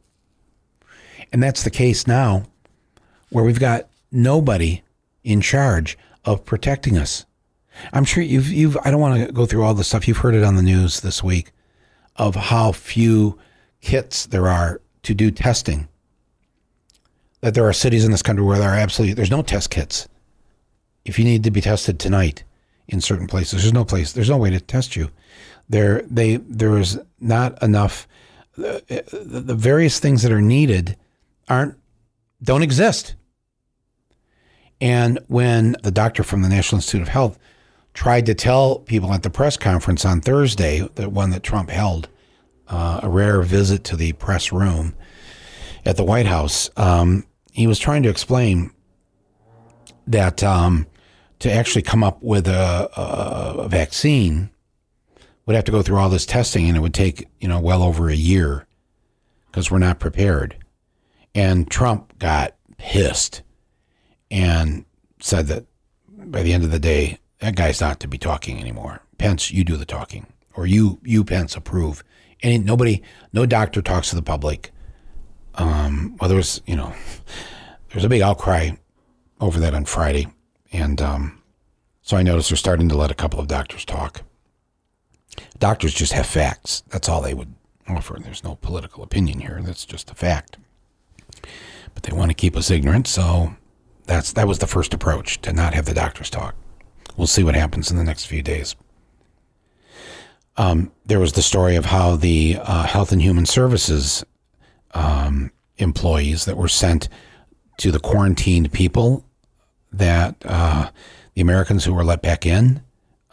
And 1.31 1.41
that's 1.41 1.63
the 1.63 1.69
case 1.69 2.07
now 2.07 2.43
where 3.29 3.43
we've 3.43 3.59
got 3.59 3.87
nobody 4.11 4.81
in 5.23 5.41
charge 5.41 5.97
of 6.25 6.45
protecting 6.45 6.97
us. 6.97 7.25
I'm 7.93 8.05
sure 8.05 8.23
you've 8.23 8.49
you've 8.49 8.77
I 8.83 8.91
don't 8.91 8.99
want 8.99 9.27
to 9.27 9.31
go 9.31 9.45
through 9.45 9.63
all 9.63 9.73
the 9.73 9.83
stuff 9.83 10.07
you've 10.07 10.17
heard 10.17 10.35
it 10.35 10.43
on 10.43 10.55
the 10.55 10.61
news 10.61 10.99
this 10.99 11.23
week 11.23 11.51
of 12.17 12.35
how 12.35 12.71
few 12.73 13.39
kits 13.81 14.25
there 14.27 14.47
are 14.47 14.81
to 15.03 15.13
do 15.13 15.31
testing. 15.31 15.87
That 17.41 17.55
there 17.55 17.67
are 17.67 17.73
cities 17.73 18.05
in 18.05 18.11
this 18.11 18.21
country 18.21 18.45
where 18.45 18.59
there 18.59 18.69
are 18.69 18.75
absolutely 18.75 19.15
there's 19.15 19.31
no 19.31 19.41
test 19.41 19.69
kits. 19.69 20.07
If 21.05 21.17
you 21.17 21.25
need 21.25 21.43
to 21.43 21.51
be 21.51 21.61
tested 21.61 21.99
tonight 21.99 22.43
in 22.87 23.01
certain 23.01 23.27
places, 23.27 23.63
there's 23.63 23.73
no 23.73 23.85
place, 23.85 24.13
there's 24.13 24.29
no 24.29 24.37
way 24.37 24.51
to 24.51 24.59
test 24.59 24.95
you. 24.95 25.09
There 25.67 26.03
they 26.03 26.37
there 26.37 26.77
is 26.77 26.99
not 27.19 27.61
enough 27.63 28.07
the, 28.55 29.03
the 29.11 29.55
various 29.55 29.99
things 29.99 30.23
that 30.23 30.31
are 30.31 30.41
needed 30.41 30.97
aren't 31.49 31.75
don't 32.43 32.63
exist. 32.63 33.15
And 34.79 35.19
when 35.27 35.75
the 35.83 35.91
doctor 35.91 36.23
from 36.23 36.41
the 36.41 36.49
National 36.49 36.77
Institute 36.77 37.01
of 37.01 37.07
Health 37.07 37.37
tried 37.93 38.25
to 38.25 38.33
tell 38.33 38.79
people 38.79 39.13
at 39.13 39.21
the 39.21 39.29
press 39.29 39.57
conference 39.57 40.05
on 40.05 40.21
Thursday, 40.21 40.87
the 40.95 41.09
one 41.09 41.29
that 41.31 41.43
Trump 41.43 41.69
held, 41.69 42.09
uh, 42.71 43.01
a 43.03 43.09
rare 43.09 43.41
visit 43.41 43.83
to 43.83 43.95
the 43.95 44.13
press 44.13 44.51
room 44.51 44.95
at 45.85 45.97
the 45.97 46.03
White 46.03 46.25
House, 46.25 46.69
um, 46.77 47.25
he 47.51 47.67
was 47.67 47.77
trying 47.79 48.03
to 48.03 48.09
explain 48.09 48.71
that 50.07 50.43
um, 50.43 50.87
to 51.39 51.51
actually 51.51 51.81
come 51.81 52.03
up 52.03 52.21
with 52.21 52.47
a, 52.47 52.89
a, 52.95 53.67
vaccine 53.67 54.49
would 55.45 55.55
have 55.55 55.65
to 55.65 55.71
go 55.71 55.81
through 55.81 55.97
all 55.97 56.09
this 56.09 56.25
testing, 56.25 56.67
and 56.67 56.77
it 56.77 56.79
would 56.79 56.93
take 56.93 57.27
you 57.39 57.47
know 57.47 57.59
well 57.59 57.83
over 57.83 58.09
a 58.09 58.15
year 58.15 58.67
because 59.47 59.69
we're 59.69 59.79
not 59.79 59.99
prepared. 59.99 60.55
And 61.33 61.69
Trump 61.69 62.17
got 62.19 62.55
pissed 62.77 63.41
and 64.29 64.85
said 65.19 65.47
that 65.47 65.65
by 66.07 66.43
the 66.43 66.53
end 66.53 66.63
of 66.63 66.71
the 66.71 66.79
day, 66.79 67.19
that 67.39 67.55
guy's 67.55 67.81
not 67.81 67.99
to 68.01 68.07
be 68.07 68.17
talking 68.17 68.59
anymore. 68.59 69.01
Pence, 69.17 69.51
you 69.51 69.63
do 69.63 69.77
the 69.77 69.85
talking, 69.85 70.27
or 70.55 70.65
you, 70.65 70.99
you 71.03 71.23
Pence, 71.23 71.55
approve. 71.55 72.03
And 72.43 72.65
nobody, 72.65 73.01
no 73.33 73.45
doctor 73.45 73.81
talks 73.81 74.09
to 74.09 74.15
the 74.15 74.21
public. 74.21 74.71
Um, 75.55 76.15
well, 76.19 76.27
there 76.27 76.37
was, 76.37 76.61
you 76.65 76.75
know, 76.75 76.87
there 76.87 77.95
was 77.95 78.05
a 78.05 78.09
big 78.09 78.21
outcry 78.21 78.71
over 79.39 79.59
that 79.59 79.73
on 79.73 79.85
Friday, 79.85 80.27
and 80.71 81.01
um, 81.01 81.41
so 82.01 82.17
I 82.17 82.23
noticed 82.23 82.49
they're 82.49 82.57
starting 82.57 82.89
to 82.89 82.97
let 82.97 83.11
a 83.11 83.15
couple 83.15 83.39
of 83.39 83.47
doctors 83.47 83.85
talk. 83.85 84.23
Doctors 85.59 85.93
just 85.93 86.13
have 86.13 86.25
facts. 86.25 86.83
That's 86.89 87.09
all 87.09 87.21
they 87.21 87.33
would 87.33 87.53
offer. 87.87 88.17
There's 88.19 88.43
no 88.43 88.55
political 88.55 89.03
opinion 89.03 89.39
here. 89.39 89.59
That's 89.63 89.85
just 89.85 90.09
a 90.09 90.15
fact 90.15 90.57
but 91.93 92.03
they 92.03 92.15
want 92.15 92.29
to 92.29 92.35
keep 92.35 92.55
us 92.55 92.71
ignorant. 92.71 93.07
So 93.07 93.55
that's 94.05 94.33
that 94.33 94.47
was 94.47 94.59
the 94.59 94.67
first 94.67 94.93
approach 94.93 95.41
to 95.41 95.53
not 95.53 95.73
have 95.73 95.85
the 95.85 95.93
doctors 95.93 96.29
talk. 96.29 96.55
We'll 97.17 97.27
see 97.27 97.43
what 97.43 97.55
happens 97.55 97.91
in 97.91 97.97
the 97.97 98.03
next 98.03 98.25
few 98.25 98.41
days. 98.41 98.75
Um, 100.57 100.91
there 101.05 101.19
was 101.19 101.33
the 101.33 101.41
story 101.41 101.75
of 101.75 101.85
how 101.85 102.15
the 102.15 102.57
uh, 102.61 102.83
Health 102.83 103.11
and 103.11 103.21
Human 103.21 103.45
Services 103.45 104.25
um, 104.93 105.51
employees 105.77 106.45
that 106.45 106.57
were 106.57 106.67
sent 106.67 107.09
to 107.77 107.91
the 107.91 107.99
quarantined 107.99 108.71
people 108.71 109.25
that 109.91 110.35
uh, 110.45 110.89
the 111.33 111.41
Americans 111.41 111.85
who 111.85 111.93
were 111.93 112.03
let 112.03 112.21
back 112.21 112.45
in, 112.45 112.81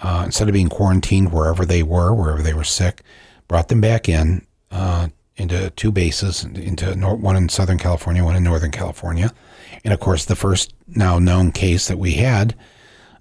uh, 0.01 0.23
instead 0.27 0.49
of 0.49 0.53
being 0.53 0.69
quarantined 0.69 1.33
wherever 1.33 1.65
they 1.65 1.83
were, 1.83 2.15
wherever 2.15 2.43
they 2.43 2.55
were 2.55 2.65
sick, 2.65 3.03
brought 3.49 3.69
them 3.69 3.81
back 3.81 4.09
in 4.09 4.47
uh, 4.71 5.09
into 5.37 5.71
two 5.71 5.93
bases, 5.93 6.45
into 6.45 6.93
one 6.95 7.37
in 7.37 7.49
Southern 7.49 7.79
California, 7.79 8.25
one 8.25 8.37
in 8.37 8.43
Northern 8.43 8.73
California. 8.73 9.33
And 9.85 9.95
of 9.95 10.01
course, 10.01 10.25
the 10.25 10.37
first 10.37 10.75
now 10.89 11.19
known 11.19 11.53
case 11.53 11.89
that 11.89 11.99
we 11.99 12.13
had 12.15 12.57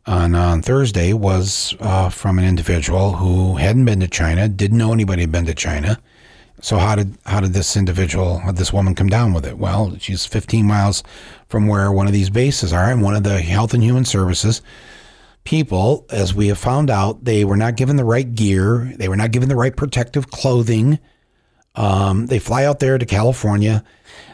on, 0.08 0.34
on 0.34 0.62
Thursday 0.62 1.13
was 1.13 1.76
uh, 1.80 2.10
from 2.10 2.39
an 2.39 2.46
individual 2.46 3.13
who 3.13 3.58
hadn't 3.58 3.86
been 3.86 4.00
to 4.00 4.08
China, 4.08 4.48
didn't 4.48 4.78
know 4.78 4.93
anybody 4.93 5.22
had 5.22 5.32
been 5.32 5.46
to 5.46 5.54
China. 5.54 6.00
So 6.60 6.78
how 6.78 6.96
did 6.96 7.15
how 7.26 7.39
did 7.39 7.54
this 7.54 7.78
individual, 7.78 8.41
this 8.54 8.74
woman, 8.74 8.96
come 8.96 9.10
down 9.10 9.34
with 9.34 9.46
it? 9.46 9.60
Well, 9.60 9.96
she's 10.00 10.26
15 10.26 10.65
miles 10.65 11.04
from 11.50 11.67
where 11.67 11.91
one 11.91 12.08
of 12.08 12.13
these 12.13 12.32
bases 12.32 12.74
are, 12.74 12.89
and 12.89 13.04
one 13.04 13.15
of 13.15 13.24
the 13.24 13.41
Health 13.41 13.74
and 13.74 13.84
Human 13.84 14.06
Services 14.06 14.62
people, 15.43 16.06
as 16.10 16.34
we 16.34 16.48
have 16.48 16.58
found 16.58 16.89
out, 16.89 17.24
they 17.24 17.46
were 17.46 17.56
not 17.56 17.78
given 17.78 17.96
the 17.96 18.04
right 18.04 18.36
gear, 18.36 18.91
they 18.98 19.08
were 19.08 19.15
not 19.15 19.32
given 19.32 19.48
the 19.48 19.56
right 19.56 19.78
protective 19.78 20.30
clothing 20.30 21.00
um, 21.78 22.26
they 22.26 22.39
fly 22.39 22.65
out 22.65 22.80
there 22.80 22.98
to 22.98 23.06
California. 23.06 23.84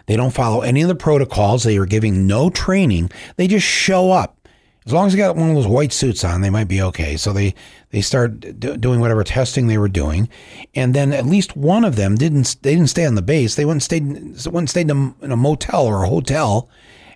They 0.05 0.15
don't 0.15 0.33
follow 0.33 0.61
any 0.61 0.81
of 0.81 0.87
the 0.87 0.95
protocols. 0.95 1.63
They 1.63 1.77
are 1.77 1.85
giving 1.85 2.25
no 2.25 2.49
training. 2.49 3.11
They 3.35 3.47
just 3.47 3.67
show 3.67 4.11
up. 4.11 4.42
As 4.85 4.93
long 4.93 5.07
as 5.07 5.13
they 5.13 5.17
got 5.17 5.35
one 5.35 5.49
of 5.49 5.55
those 5.55 5.67
white 5.67 5.93
suits 5.93 6.23
on, 6.23 6.41
they 6.41 6.49
might 6.49 6.67
be 6.67 6.81
okay. 6.81 7.15
So 7.17 7.33
they 7.33 7.55
they 7.91 8.01
start 8.01 8.59
doing 8.59 8.99
whatever 8.99 9.23
testing 9.23 9.67
they 9.67 9.77
were 9.77 9.87
doing, 9.87 10.29
and 10.75 10.93
then 10.93 11.13
at 11.13 11.25
least 11.25 11.55
one 11.55 11.85
of 11.85 11.95
them 11.95 12.15
didn't 12.15 12.57
they 12.61 12.75
didn't 12.75 12.89
stay 12.89 13.05
on 13.05 13.15
the 13.15 13.21
base. 13.21 13.55
They 13.55 13.65
went 13.65 13.75
and 13.75 13.83
stayed 13.83 14.05
went 14.51 14.63
and 14.63 14.69
stayed 14.69 14.89
in 14.89 15.15
a, 15.21 15.25
in 15.25 15.31
a 15.31 15.37
motel 15.37 15.85
or 15.85 16.03
a 16.03 16.09
hotel, 16.09 16.69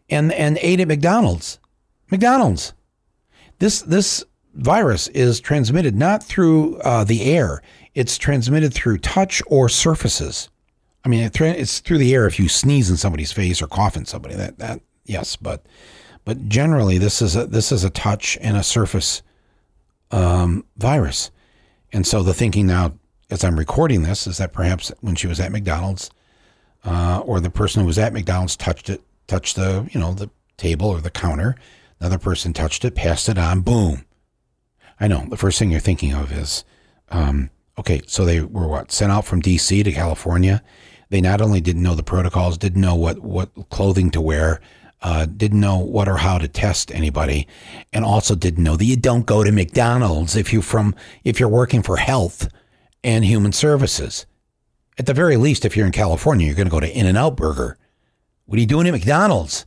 and 0.09 0.31
and 0.33 0.57
ate 0.61 0.79
at 0.79 0.87
McDonald's. 0.87 1.59
McDonald's. 2.09 2.73
This 3.59 3.81
this 3.81 4.23
virus 4.53 5.07
is 5.09 5.39
transmitted 5.39 5.95
not 5.95 6.23
through 6.23 6.77
uh, 6.77 7.03
the 7.03 7.23
air 7.25 7.61
it's 7.97 8.19
transmitted 8.19 8.75
through 8.75 8.99
touch 8.99 9.41
or 9.47 9.67
surfaces. 9.67 10.49
I 11.03 11.09
mean, 11.09 11.31
it's 11.33 11.79
through 11.79 11.97
the 11.97 12.13
air 12.13 12.27
if 12.27 12.39
you 12.39 12.47
sneeze 12.47 12.91
in 12.91 12.97
somebody's 12.97 13.31
face 13.31 13.59
or 13.59 13.65
cough 13.65 13.97
in 13.97 14.05
somebody. 14.05 14.35
That 14.35 14.59
that 14.59 14.81
yes, 15.03 15.35
but 15.35 15.65
but 16.27 16.49
generally 16.49 16.97
this 16.97 17.21
is 17.21 17.37
a 17.37 17.47
this 17.47 17.71
is 17.71 17.85
a 17.85 17.89
touch 17.89 18.37
and 18.41 18.57
a 18.57 18.61
surface 18.61 19.21
um, 20.11 20.65
virus. 20.75 21.31
And 21.93 22.05
so 22.05 22.21
the 22.21 22.33
thinking 22.33 22.67
now, 22.67 22.95
as 23.29 23.45
I'm 23.45 23.57
recording 23.57 24.03
this, 24.03 24.27
is 24.27 24.37
that 24.37 24.51
perhaps 24.51 24.91
when 24.99 25.15
she 25.15 25.27
was 25.27 25.39
at 25.39 25.53
McDonald's, 25.53 26.11
uh, 26.83 27.21
or 27.25 27.39
the 27.39 27.49
person 27.49 27.79
who 27.79 27.87
was 27.87 27.97
at 27.97 28.11
McDonald's 28.11 28.57
touched 28.57 28.89
it, 28.89 29.01
touched 29.27 29.55
the 29.55 29.87
you 29.93 30.01
know 30.01 30.11
the 30.11 30.29
table 30.57 30.89
or 30.89 30.99
the 30.99 31.09
counter. 31.09 31.55
Another 32.01 32.17
person 32.17 32.51
touched 32.51 32.83
it, 32.83 32.93
passed 32.93 33.29
it 33.29 33.37
on, 33.37 33.61
boom. 33.61 34.03
I 34.99 35.07
know 35.07 35.25
the 35.29 35.37
first 35.37 35.57
thing 35.57 35.71
you're 35.71 35.79
thinking 35.79 36.13
of 36.13 36.33
is 36.33 36.65
um, 37.07 37.51
Okay, 37.79 38.01
so 38.07 38.25
they 38.25 38.41
were 38.41 38.67
what 38.67 38.91
sent 38.91 39.11
out 39.11 39.25
from 39.25 39.39
D.C. 39.39 39.83
to 39.83 39.91
California. 39.93 40.63
They 41.09 41.21
not 41.21 41.41
only 41.41 41.61
didn't 41.61 41.83
know 41.83 41.95
the 41.95 42.03
protocols, 42.03 42.57
didn't 42.57 42.81
know 42.81 42.95
what 42.95 43.19
what 43.19 43.51
clothing 43.69 44.09
to 44.11 44.21
wear, 44.21 44.59
uh, 45.01 45.25
didn't 45.25 45.59
know 45.59 45.77
what 45.77 46.07
or 46.07 46.17
how 46.17 46.37
to 46.37 46.47
test 46.47 46.91
anybody, 46.91 47.47
and 47.93 48.03
also 48.03 48.35
didn't 48.35 48.63
know 48.63 48.75
that 48.75 48.85
you 48.85 48.95
don't 48.95 49.25
go 49.25 49.43
to 49.43 49.51
McDonald's 49.51 50.35
if 50.35 50.51
you 50.51 50.61
from 50.61 50.95
if 51.23 51.39
you're 51.39 51.49
working 51.49 51.83
for 51.83 51.97
health 51.97 52.49
and 53.03 53.23
human 53.23 53.51
services. 53.51 54.25
At 54.97 55.05
the 55.05 55.13
very 55.13 55.37
least, 55.37 55.65
if 55.65 55.77
you're 55.77 55.85
in 55.85 55.91
California, 55.91 56.47
you're 56.47 56.55
going 56.55 56.67
to 56.67 56.71
go 56.71 56.79
to 56.79 56.97
In 56.97 57.05
and 57.05 57.17
Out 57.17 57.37
Burger. 57.37 57.77
What 58.45 58.57
are 58.57 58.61
you 58.61 58.65
doing 58.65 58.87
at 58.87 58.91
McDonald's? 58.91 59.65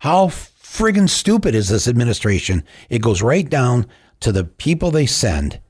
How 0.00 0.28
friggin' 0.28 1.08
stupid 1.08 1.54
is 1.54 1.68
this 1.68 1.88
administration? 1.88 2.62
It 2.88 3.02
goes 3.02 3.20
right 3.20 3.48
down 3.48 3.86
to 4.20 4.30
the 4.30 4.44
people 4.44 4.90
they 4.90 5.06
send 5.06 5.60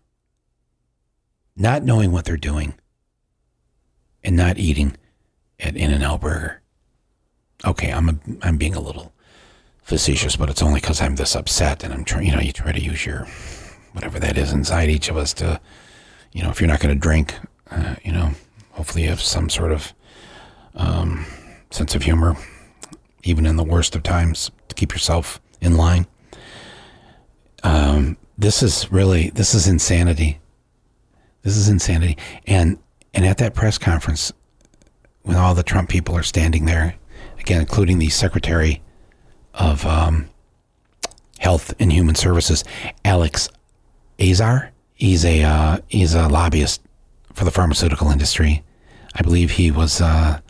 not 1.56 1.82
knowing 1.82 2.12
what 2.12 2.24
they're 2.24 2.36
doing 2.36 2.74
and 4.22 4.36
not 4.36 4.58
eating 4.58 4.96
at 5.58 5.76
In 5.76 5.92
and 5.92 6.04
Out 6.04 6.20
Burger. 6.20 6.62
Okay, 7.66 7.90
I'm 7.92 8.08
a, 8.08 8.14
I'm 8.42 8.56
being 8.56 8.74
a 8.74 8.80
little 8.80 9.12
facetious, 9.82 10.36
but 10.36 10.48
it's 10.48 10.62
only 10.62 10.80
because 10.80 11.00
I'm 11.00 11.16
this 11.16 11.34
upset 11.34 11.82
and 11.82 11.92
I'm 11.92 12.04
trying. 12.04 12.26
You 12.26 12.32
know, 12.32 12.40
you 12.40 12.52
try 12.52 12.72
to 12.72 12.80
use 12.80 13.04
your 13.04 13.26
whatever 13.92 14.20
that 14.20 14.38
is 14.38 14.52
inside 14.52 14.88
each 14.88 15.08
of 15.08 15.16
us 15.16 15.32
to, 15.34 15.60
you 16.32 16.42
know, 16.42 16.50
if 16.50 16.60
you're 16.60 16.68
not 16.68 16.80
going 16.80 16.94
to 16.94 17.00
drink, 17.00 17.34
uh, 17.70 17.96
you 18.04 18.12
know, 18.12 18.32
hopefully 18.72 19.02
you 19.02 19.08
have 19.08 19.20
some 19.20 19.48
sort 19.48 19.72
of 19.72 19.92
um, 20.74 21.26
sense 21.70 21.94
of 21.94 22.02
humor, 22.02 22.36
even 23.24 23.44
in 23.44 23.56
the 23.56 23.64
worst 23.64 23.96
of 23.96 24.02
times, 24.02 24.50
to 24.68 24.74
keep 24.74 24.92
yourself 24.92 25.40
in 25.60 25.76
line. 25.76 26.06
Um, 27.64 28.16
this 28.36 28.62
is 28.62 28.90
really 28.92 29.30
this 29.30 29.52
is 29.54 29.66
insanity. 29.66 30.38
This 31.42 31.56
is 31.56 31.68
insanity. 31.68 32.16
And 32.46 32.78
and 33.14 33.26
at 33.26 33.38
that 33.38 33.54
press 33.54 33.78
conference, 33.78 34.32
when 35.22 35.36
all 35.36 35.54
the 35.54 35.64
Trump 35.64 35.88
people 35.88 36.16
are 36.16 36.22
standing 36.22 36.66
there, 36.66 36.94
again, 37.38 37.60
including 37.60 37.98
the 37.98 38.08
Secretary 38.08 38.82
of 39.54 39.84
um, 39.86 40.28
Health 41.38 41.74
and 41.78 41.92
Human 41.92 42.14
Services, 42.14 42.64
Alex 43.04 43.48
Azar. 44.20 44.72
He's 44.94 45.24
a 45.24 45.42
uh, 45.42 45.78
he's 45.88 46.14
a 46.14 46.28
lobbyist 46.28 46.82
for 47.32 47.44
the 47.44 47.50
pharmaceutical 47.50 48.10
industry. 48.10 48.64
I 49.14 49.22
believe 49.22 49.52
he 49.52 49.70
was 49.70 50.00
uh, 50.00 50.40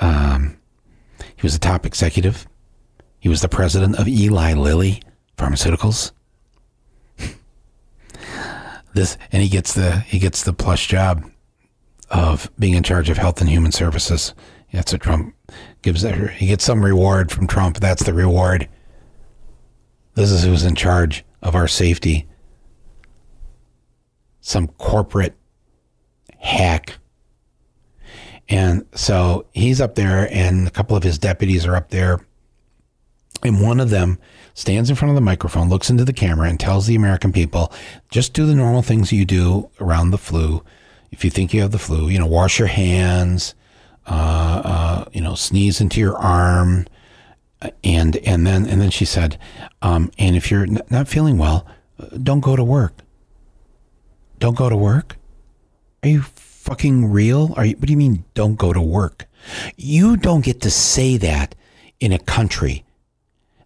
um, 0.00 0.58
he 1.36 1.42
was 1.42 1.54
a 1.54 1.58
top 1.58 1.86
executive. 1.86 2.46
He 3.18 3.28
was 3.28 3.40
the 3.40 3.48
president 3.48 3.96
of 3.96 4.06
Eli 4.06 4.54
Lilly 4.54 5.02
Pharmaceuticals. 5.36 6.12
this 8.94 9.16
and 9.32 9.42
he 9.42 9.48
gets 9.48 9.72
the 9.72 10.00
he 10.00 10.18
gets 10.18 10.42
the 10.42 10.52
plush 10.52 10.88
job 10.88 11.24
of 12.10 12.50
being 12.58 12.74
in 12.74 12.82
charge 12.82 13.10
of 13.10 13.16
health 13.16 13.40
and 13.40 13.50
human 13.50 13.72
services. 13.72 14.34
That's 14.72 14.92
what 14.92 15.00
Trump 15.00 15.34
gives. 15.86 16.02
He 16.02 16.46
gets 16.46 16.64
some 16.64 16.84
reward 16.84 17.30
from 17.30 17.46
Trump. 17.46 17.78
That's 17.78 18.02
the 18.02 18.12
reward. 18.12 18.68
This 20.14 20.30
is 20.30 20.44
who's 20.44 20.64
in 20.64 20.74
charge 20.74 21.24
of 21.42 21.54
our 21.54 21.68
safety. 21.68 22.26
Some 24.40 24.68
corporate 24.68 25.34
hack. 26.38 26.98
And 28.48 28.84
so 28.94 29.46
he's 29.52 29.80
up 29.80 29.94
there, 29.94 30.28
and 30.32 30.68
a 30.68 30.70
couple 30.70 30.96
of 30.96 31.02
his 31.02 31.18
deputies 31.18 31.66
are 31.66 31.76
up 31.76 31.90
there. 31.90 32.20
And 33.42 33.62
one 33.62 33.80
of 33.80 33.90
them 33.90 34.18
stands 34.54 34.88
in 34.90 34.96
front 34.96 35.10
of 35.10 35.14
the 35.14 35.20
microphone, 35.20 35.68
looks 35.68 35.90
into 35.90 36.04
the 36.04 36.12
camera, 36.12 36.48
and 36.48 36.58
tells 36.58 36.86
the 36.86 36.94
American 36.94 37.32
people 37.32 37.72
just 38.10 38.32
do 38.32 38.46
the 38.46 38.54
normal 38.54 38.82
things 38.82 39.12
you 39.12 39.24
do 39.24 39.70
around 39.80 40.10
the 40.10 40.18
flu 40.18 40.64
if 41.12 41.24
you 41.24 41.30
think 41.30 41.54
you 41.54 41.60
have 41.60 41.70
the 41.70 41.78
flu, 41.78 42.08
you 42.08 42.18
know, 42.18 42.26
wash 42.26 42.58
your 42.58 42.68
hands, 42.68 43.54
uh, 44.06 44.62
uh, 44.64 44.85
you 45.16 45.22
know, 45.22 45.34
sneeze 45.34 45.80
into 45.80 45.98
your 45.98 46.14
arm, 46.18 46.86
and 47.82 48.16
and 48.18 48.46
then 48.46 48.66
and 48.66 48.82
then 48.82 48.90
she 48.90 49.06
said, 49.06 49.38
um, 49.80 50.10
and 50.18 50.36
if 50.36 50.50
you're 50.50 50.64
n- 50.64 50.82
not 50.90 51.08
feeling 51.08 51.38
well, 51.38 51.66
don't 52.22 52.40
go 52.40 52.54
to 52.54 52.62
work. 52.62 52.98
Don't 54.38 54.56
go 54.56 54.68
to 54.68 54.76
work. 54.76 55.16
Are 56.02 56.10
you 56.10 56.20
fucking 56.20 57.10
real? 57.10 57.54
Are 57.56 57.64
you? 57.64 57.76
What 57.76 57.86
do 57.86 57.92
you 57.92 57.96
mean? 57.96 58.26
Don't 58.34 58.56
go 58.56 58.74
to 58.74 58.80
work? 58.82 59.26
You 59.76 60.18
don't 60.18 60.44
get 60.44 60.60
to 60.60 60.70
say 60.70 61.16
that 61.16 61.54
in 61.98 62.12
a 62.12 62.18
country 62.18 62.84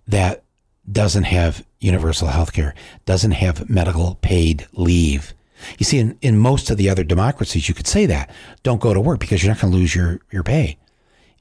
that 0.06 0.44
doesn't 0.90 1.24
have 1.24 1.66
universal 1.80 2.28
health 2.28 2.52
care, 2.52 2.76
doesn't 3.06 3.32
have 3.32 3.68
medical 3.68 4.14
paid 4.22 4.68
leave, 4.72 5.34
you 5.78 5.84
see, 5.84 5.98
in, 5.98 6.16
in 6.22 6.38
most 6.38 6.70
of 6.70 6.76
the 6.76 6.88
other 6.88 7.04
democracies, 7.04 7.68
you 7.68 7.74
could 7.74 7.86
say 7.86 8.06
that. 8.06 8.30
Don't 8.62 8.80
go 8.80 8.94
to 8.94 9.00
work 9.00 9.18
because 9.18 9.42
you're 9.42 9.52
not 9.52 9.60
going 9.60 9.72
to 9.72 9.78
lose 9.78 9.94
your, 9.94 10.20
your 10.30 10.42
pay. 10.42 10.78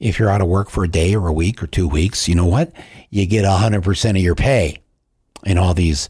If 0.00 0.18
you're 0.18 0.30
out 0.30 0.40
of 0.40 0.48
work 0.48 0.70
for 0.70 0.82
a 0.82 0.88
day 0.88 1.14
or 1.14 1.28
a 1.28 1.32
week 1.32 1.62
or 1.62 1.66
two 1.66 1.86
weeks, 1.86 2.26
you 2.26 2.34
know 2.34 2.46
what? 2.46 2.72
You 3.10 3.26
get 3.26 3.44
100% 3.44 4.10
of 4.10 4.16
your 4.16 4.34
pay 4.34 4.78
in 5.44 5.58
all 5.58 5.74
these 5.74 6.08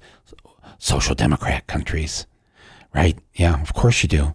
social 0.78 1.14
democrat 1.14 1.66
countries, 1.66 2.26
right? 2.94 3.18
Yeah, 3.34 3.60
of 3.60 3.74
course 3.74 4.02
you 4.02 4.08
do. 4.08 4.34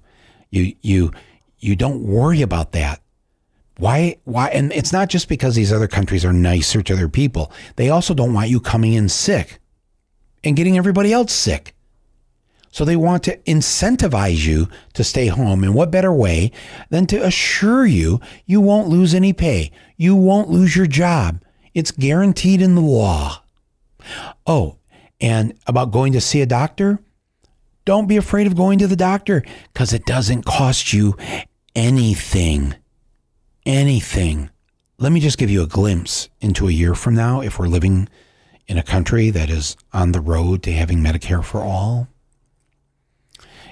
You, 0.51 0.75
you, 0.81 1.11
you 1.59 1.75
don't 1.75 2.03
worry 2.03 2.41
about 2.41 2.73
that. 2.73 3.01
Why, 3.77 4.17
why? 4.23 4.49
And 4.49 4.71
it's 4.73 4.93
not 4.93 5.09
just 5.09 5.27
because 5.27 5.55
these 5.55 5.73
other 5.73 5.87
countries 5.87 6.23
are 6.23 6.33
nicer 6.33 6.81
to 6.81 6.95
their 6.95 7.09
people. 7.09 7.51
They 7.75 7.89
also 7.89 8.13
don't 8.13 8.33
want 8.33 8.49
you 8.49 8.59
coming 8.59 8.93
in 8.93 9.09
sick 9.09 9.59
and 10.43 10.55
getting 10.55 10.77
everybody 10.77 11.11
else 11.11 11.33
sick. 11.33 11.75
So 12.75 12.83
they 12.83 12.97
want 12.97 13.23
to 13.23 13.37
incentivize 13.43 14.45
you 14.45 14.67
to 14.95 15.03
stay 15.05 15.27
home. 15.27 15.63
And 15.63 15.73
what 15.73 15.91
better 15.91 16.11
way 16.11 16.51
than 16.89 17.07
to 17.07 17.25
assure 17.25 17.85
you 17.85 18.19
you 18.45 18.59
won't 18.59 18.89
lose 18.89 19.13
any 19.13 19.31
pay? 19.31 19.71
You 19.95 20.13
won't 20.13 20.49
lose 20.49 20.75
your 20.75 20.85
job. 20.85 21.41
It's 21.73 21.91
guaranteed 21.91 22.61
in 22.61 22.75
the 22.75 22.81
law. 22.81 23.43
Oh, 24.45 24.77
and 25.21 25.57
about 25.65 25.93
going 25.93 26.11
to 26.11 26.19
see 26.19 26.41
a 26.41 26.45
doctor? 26.45 26.99
Don't 27.85 28.09
be 28.09 28.17
afraid 28.17 28.45
of 28.45 28.57
going 28.57 28.79
to 28.79 28.87
the 28.87 28.97
doctor 28.97 29.45
because 29.71 29.93
it 29.93 30.05
doesn't 30.05 30.43
cost 30.43 30.91
you 30.91 31.15
anything. 31.77 32.75
Anything. 33.65 34.49
Let 34.97 35.13
me 35.13 35.21
just 35.21 35.37
give 35.37 35.49
you 35.49 35.63
a 35.63 35.67
glimpse 35.67 36.27
into 36.41 36.67
a 36.67 36.73
year 36.73 36.93
from 36.93 37.15
now 37.15 37.39
if 37.39 37.57
we're 37.57 37.67
living 37.67 38.09
in 38.67 38.77
a 38.77 38.83
country 38.83 39.29
that 39.29 39.49
is 39.49 39.77
on 39.93 40.11
the 40.11 40.19
road 40.19 40.61
to 40.63 40.73
having 40.73 40.97
Medicare 40.97 41.41
for 41.41 41.61
all. 41.61 42.09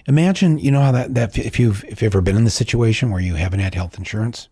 Imagine, 0.08 0.60
you 0.60 0.70
know 0.70 0.82
how 0.82 0.92
that, 0.92 1.14
that 1.14 1.38
if 1.38 1.60
you've 1.60 1.84
if 1.86 2.02
you've 2.02 2.14
ever 2.14 2.22
been 2.22 2.36
in 2.36 2.44
the 2.44 2.50
situation 2.50 3.10
where 3.10 3.22
you 3.22 3.36
haven't 3.36 3.62
had 3.62 3.74
health 3.74 3.98
insurance, 3.98 4.50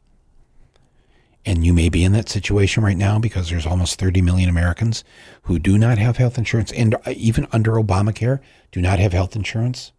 and 1.45 1.65
you 1.65 1.73
may 1.73 1.89
be 1.89 2.05
in 2.05 2.13
that 2.13 2.29
situation 2.29 2.83
right 2.83 2.97
now 2.97 3.19
because 3.19 3.49
there's 3.49 3.65
almost 3.65 3.99
30 3.99 4.21
million 4.21 4.47
Americans 4.49 5.03
who 5.43 5.59
do 5.59 5.77
not 5.77 5.97
have 5.97 6.17
health 6.17 6.37
insurance, 6.37 6.71
and 6.71 6.95
uh, 6.95 7.13
even 7.15 7.47
under 7.51 7.73
Obamacare, 7.73 8.39
do 8.71 8.81
not 8.81 8.99
have 8.99 9.11
health 9.11 9.35
insurance, 9.35 9.91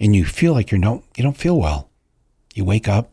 and 0.00 0.16
you 0.16 0.24
feel 0.24 0.54
like 0.54 0.72
you 0.72 0.78
don't 0.78 1.04
you 1.16 1.22
don't 1.22 1.36
feel 1.36 1.58
well. 1.58 1.90
You 2.54 2.64
wake 2.64 2.88
up. 2.88 3.10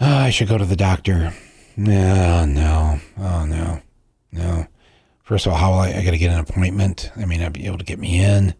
Oh, 0.00 0.16
I 0.16 0.30
should 0.30 0.48
go 0.48 0.58
to 0.58 0.64
the 0.64 0.76
doctor. 0.76 1.34
No, 1.76 2.46
no, 2.46 3.00
oh 3.18 3.44
no, 3.44 3.82
no. 4.32 4.66
First 5.24 5.46
of 5.46 5.52
all, 5.52 5.58
how 5.58 5.70
will 5.70 5.78
I, 5.78 5.88
I 5.88 6.04
got 6.04 6.10
to 6.10 6.18
get 6.18 6.30
an 6.30 6.38
appointment. 6.38 7.10
I 7.16 7.24
may 7.24 7.42
I'd 7.44 7.52
be 7.52 7.66
able 7.66 7.78
to 7.78 7.84
get 7.84 7.98
me 7.98 8.22
in. 8.22 8.54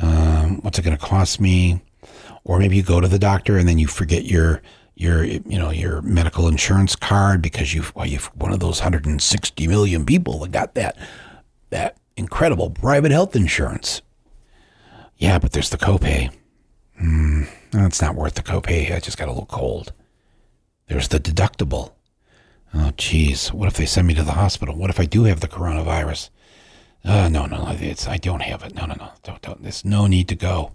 Um, 0.00 0.62
what's 0.62 0.78
it 0.78 0.82
going 0.82 0.96
to 0.96 1.04
cost 1.04 1.40
me? 1.40 1.82
Or 2.44 2.58
maybe 2.58 2.76
you 2.76 2.82
go 2.82 3.00
to 3.00 3.08
the 3.08 3.18
doctor 3.18 3.58
and 3.58 3.68
then 3.68 3.78
you 3.78 3.86
forget 3.86 4.24
your 4.24 4.62
your 4.94 5.22
you 5.22 5.58
know 5.58 5.70
your 5.70 6.00
medical 6.02 6.48
insurance 6.48 6.96
card 6.96 7.42
because 7.42 7.74
you've 7.74 7.94
well, 7.94 8.06
you've 8.06 8.26
one 8.34 8.52
of 8.52 8.60
those 8.60 8.80
160 8.80 9.66
million 9.68 10.06
people 10.06 10.38
that 10.40 10.52
got 10.52 10.74
that 10.74 10.96
that 11.70 11.98
incredible 12.16 12.70
private 12.70 13.12
health 13.12 13.36
insurance. 13.36 14.00
Yeah, 15.18 15.38
but 15.38 15.52
there's 15.52 15.70
the 15.70 15.76
copay. 15.76 16.32
Hmm, 16.98 17.42
that's 17.70 18.00
not 18.00 18.14
worth 18.14 18.34
the 18.34 18.42
copay. 18.42 18.94
I 18.94 19.00
just 19.00 19.18
got 19.18 19.28
a 19.28 19.32
little 19.32 19.46
cold. 19.46 19.92
There's 20.86 21.08
the 21.08 21.20
deductible. 21.20 21.92
Oh, 22.74 22.92
geez. 22.96 23.52
What 23.52 23.68
if 23.68 23.74
they 23.74 23.86
send 23.86 24.06
me 24.06 24.14
to 24.14 24.22
the 24.22 24.32
hospital? 24.32 24.76
What 24.76 24.90
if 24.90 25.00
I 25.00 25.06
do 25.06 25.24
have 25.24 25.40
the 25.40 25.48
coronavirus? 25.48 26.30
Uh, 27.04 27.28
no, 27.28 27.46
no, 27.46 27.68
it's, 27.80 28.06
I 28.06 28.16
don't 28.18 28.42
have 28.42 28.62
it. 28.62 28.74
No, 28.74 28.84
no, 28.84 28.94
no. 28.94 29.10
Don't, 29.22 29.40
don't. 29.40 29.62
There's 29.62 29.84
no 29.84 30.06
need 30.06 30.28
to 30.28 30.34
go. 30.34 30.72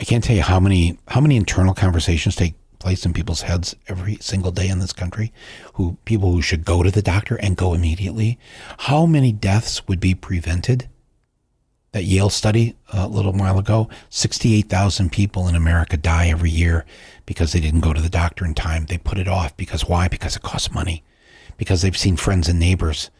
I 0.00 0.04
can't 0.04 0.22
tell 0.22 0.36
you 0.36 0.42
how 0.42 0.60
many 0.60 0.98
how 1.08 1.20
many 1.20 1.36
internal 1.36 1.74
conversations 1.74 2.36
take 2.36 2.54
place 2.78 3.04
in 3.04 3.12
people's 3.12 3.42
heads 3.42 3.74
every 3.88 4.16
single 4.20 4.52
day 4.52 4.68
in 4.68 4.78
this 4.78 4.92
country. 4.92 5.32
Who 5.74 5.98
people 6.04 6.32
who 6.32 6.40
should 6.40 6.64
go 6.64 6.82
to 6.82 6.90
the 6.90 7.02
doctor 7.02 7.34
and 7.36 7.56
go 7.56 7.74
immediately. 7.74 8.38
How 8.78 9.06
many 9.06 9.32
deaths 9.32 9.86
would 9.88 9.98
be 9.98 10.14
prevented? 10.14 10.88
That 11.92 12.04
Yale 12.04 12.28
study 12.28 12.76
a 12.92 13.08
little 13.08 13.32
while 13.32 13.58
ago, 13.58 13.88
68,000 14.10 15.10
people 15.10 15.48
in 15.48 15.54
America 15.54 15.96
die 15.96 16.28
every 16.28 16.50
year 16.50 16.84
because 17.24 17.52
they 17.52 17.60
didn't 17.60 17.80
go 17.80 17.94
to 17.94 18.00
the 18.00 18.10
doctor 18.10 18.44
in 18.44 18.54
time. 18.54 18.86
They 18.86 18.98
put 18.98 19.18
it 19.18 19.26
off 19.26 19.56
because 19.56 19.86
why? 19.86 20.06
Because 20.06 20.36
it 20.36 20.42
costs 20.42 20.70
money. 20.72 21.02
Because 21.56 21.82
they've 21.82 21.96
seen 21.96 22.16
friends 22.16 22.46
and 22.46 22.58
neighbors 22.58 23.10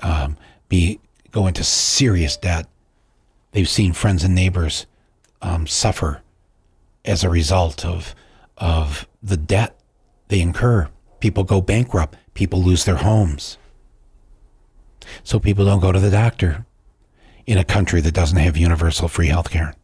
um, 0.00 0.36
be 0.68 0.98
go 1.30 1.46
into 1.46 1.62
serious 1.62 2.36
debt. 2.36 2.66
They've 3.52 3.68
seen 3.68 3.92
friends 3.92 4.24
and 4.24 4.34
neighbors 4.34 4.86
um, 5.42 5.66
suffer 5.66 6.22
as 7.04 7.22
a 7.22 7.28
result 7.28 7.84
of 7.84 8.14
of 8.56 9.06
the 9.22 9.36
debt 9.36 9.78
they 10.28 10.40
incur 10.40 10.88
People 11.20 11.44
go 11.44 11.60
bankrupt. 11.60 12.16
People 12.34 12.62
lose 12.62 12.84
their 12.84 12.96
homes. 12.96 13.58
So 15.24 15.38
people 15.38 15.64
don't 15.64 15.80
go 15.80 15.92
to 15.92 16.00
the 16.00 16.10
doctor 16.10 16.66
in 17.46 17.58
a 17.58 17.64
country 17.64 18.00
that 18.00 18.12
doesn't 18.12 18.38
have 18.38 18.56
universal 18.56 19.08
free 19.08 19.28
health 19.28 19.50
care. 19.50 19.74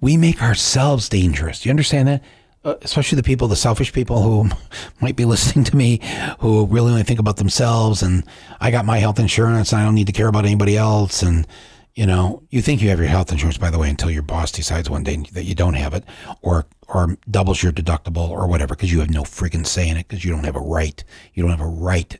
We 0.00 0.16
make 0.16 0.42
ourselves 0.42 1.08
dangerous. 1.08 1.60
Do 1.60 1.68
you 1.68 1.70
understand 1.70 2.08
that? 2.08 2.24
Uh, 2.62 2.74
especially 2.82 3.16
the 3.16 3.22
people, 3.22 3.48
the 3.48 3.56
selfish 3.56 3.92
people 3.92 4.22
who 4.22 4.50
might 5.00 5.16
be 5.16 5.24
listening 5.24 5.64
to 5.64 5.76
me, 5.76 6.00
who 6.40 6.66
really 6.66 6.90
only 6.90 7.02
think 7.02 7.20
about 7.20 7.36
themselves. 7.36 8.02
And 8.02 8.24
I 8.60 8.70
got 8.70 8.84
my 8.84 8.98
health 8.98 9.18
insurance. 9.18 9.72
And 9.72 9.80
I 9.80 9.84
don't 9.84 9.94
need 9.94 10.08
to 10.08 10.12
care 10.12 10.28
about 10.28 10.44
anybody 10.44 10.76
else. 10.76 11.22
And 11.22 11.46
you 11.94 12.06
know, 12.06 12.42
you 12.50 12.62
think 12.62 12.80
you 12.80 12.88
have 12.88 12.98
your 12.98 13.08
health 13.08 13.32
insurance, 13.32 13.58
by 13.58 13.70
the 13.70 13.78
way, 13.78 13.90
until 13.90 14.10
your 14.10 14.22
boss 14.22 14.52
decides 14.52 14.88
one 14.88 15.02
day 15.02 15.16
that 15.32 15.44
you 15.44 15.54
don't 15.54 15.74
have 15.74 15.92
it, 15.92 16.04
or 16.40 16.66
or 16.88 17.18
doubles 17.30 17.62
your 17.62 17.72
deductible 17.72 18.28
or 18.30 18.46
whatever, 18.46 18.74
because 18.74 18.92
you 18.92 19.00
have 19.00 19.10
no 19.10 19.22
friggin' 19.22 19.66
say 19.66 19.88
in 19.88 19.96
it, 19.96 20.08
because 20.08 20.24
you 20.24 20.30
don't 20.30 20.44
have 20.44 20.56
a 20.56 20.60
right. 20.60 21.02
You 21.34 21.42
don't 21.42 21.50
have 21.50 21.60
a 21.60 21.66
right 21.66 22.16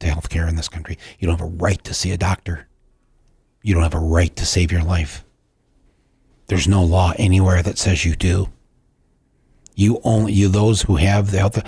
to 0.00 0.08
health 0.08 0.28
care 0.28 0.48
in 0.48 0.56
this 0.56 0.68
country. 0.68 0.98
You 1.18 1.26
don't 1.26 1.38
have 1.38 1.46
a 1.46 1.50
right 1.50 1.82
to 1.84 1.94
see 1.94 2.10
a 2.10 2.18
doctor. 2.18 2.66
You 3.62 3.74
don't 3.74 3.82
have 3.82 3.94
a 3.94 3.98
right 3.98 4.34
to 4.36 4.46
save 4.46 4.72
your 4.72 4.82
life. 4.82 5.24
There's 6.48 6.66
no 6.66 6.82
law 6.82 7.12
anywhere 7.16 7.62
that 7.62 7.78
says 7.78 8.04
you 8.04 8.16
do. 8.16 8.48
You 9.74 10.00
only 10.02 10.32
you 10.32 10.48
those 10.48 10.82
who 10.82 10.96
have 10.96 11.30
the 11.30 11.38
health. 11.38 11.62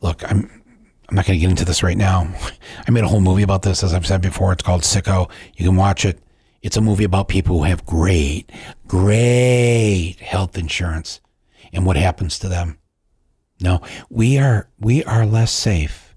Look, 0.00 0.22
I'm 0.30 0.62
I'm 1.08 1.16
not 1.16 1.26
going 1.26 1.38
to 1.38 1.40
get 1.40 1.50
into 1.50 1.64
this 1.64 1.82
right 1.82 1.96
now. 1.96 2.32
I 2.86 2.90
made 2.90 3.04
a 3.04 3.08
whole 3.08 3.20
movie 3.20 3.42
about 3.42 3.62
this, 3.62 3.82
as 3.82 3.92
I've 3.92 4.06
said 4.06 4.22
before. 4.22 4.52
It's 4.52 4.62
called 4.62 4.82
Sicko. 4.82 5.30
You 5.56 5.66
can 5.66 5.76
watch 5.76 6.04
it. 6.04 6.18
It's 6.62 6.76
a 6.76 6.80
movie 6.80 7.04
about 7.04 7.28
people 7.28 7.58
who 7.58 7.64
have 7.64 7.84
great, 7.84 8.50
great 8.86 10.16
health 10.20 10.56
insurance 10.56 11.20
and 11.72 11.84
what 11.84 11.96
happens 11.96 12.38
to 12.38 12.48
them. 12.48 12.78
No, 13.60 13.80
we 14.08 14.38
are 14.38 14.68
we 14.78 15.04
are 15.04 15.26
less 15.26 15.52
safe. 15.52 16.11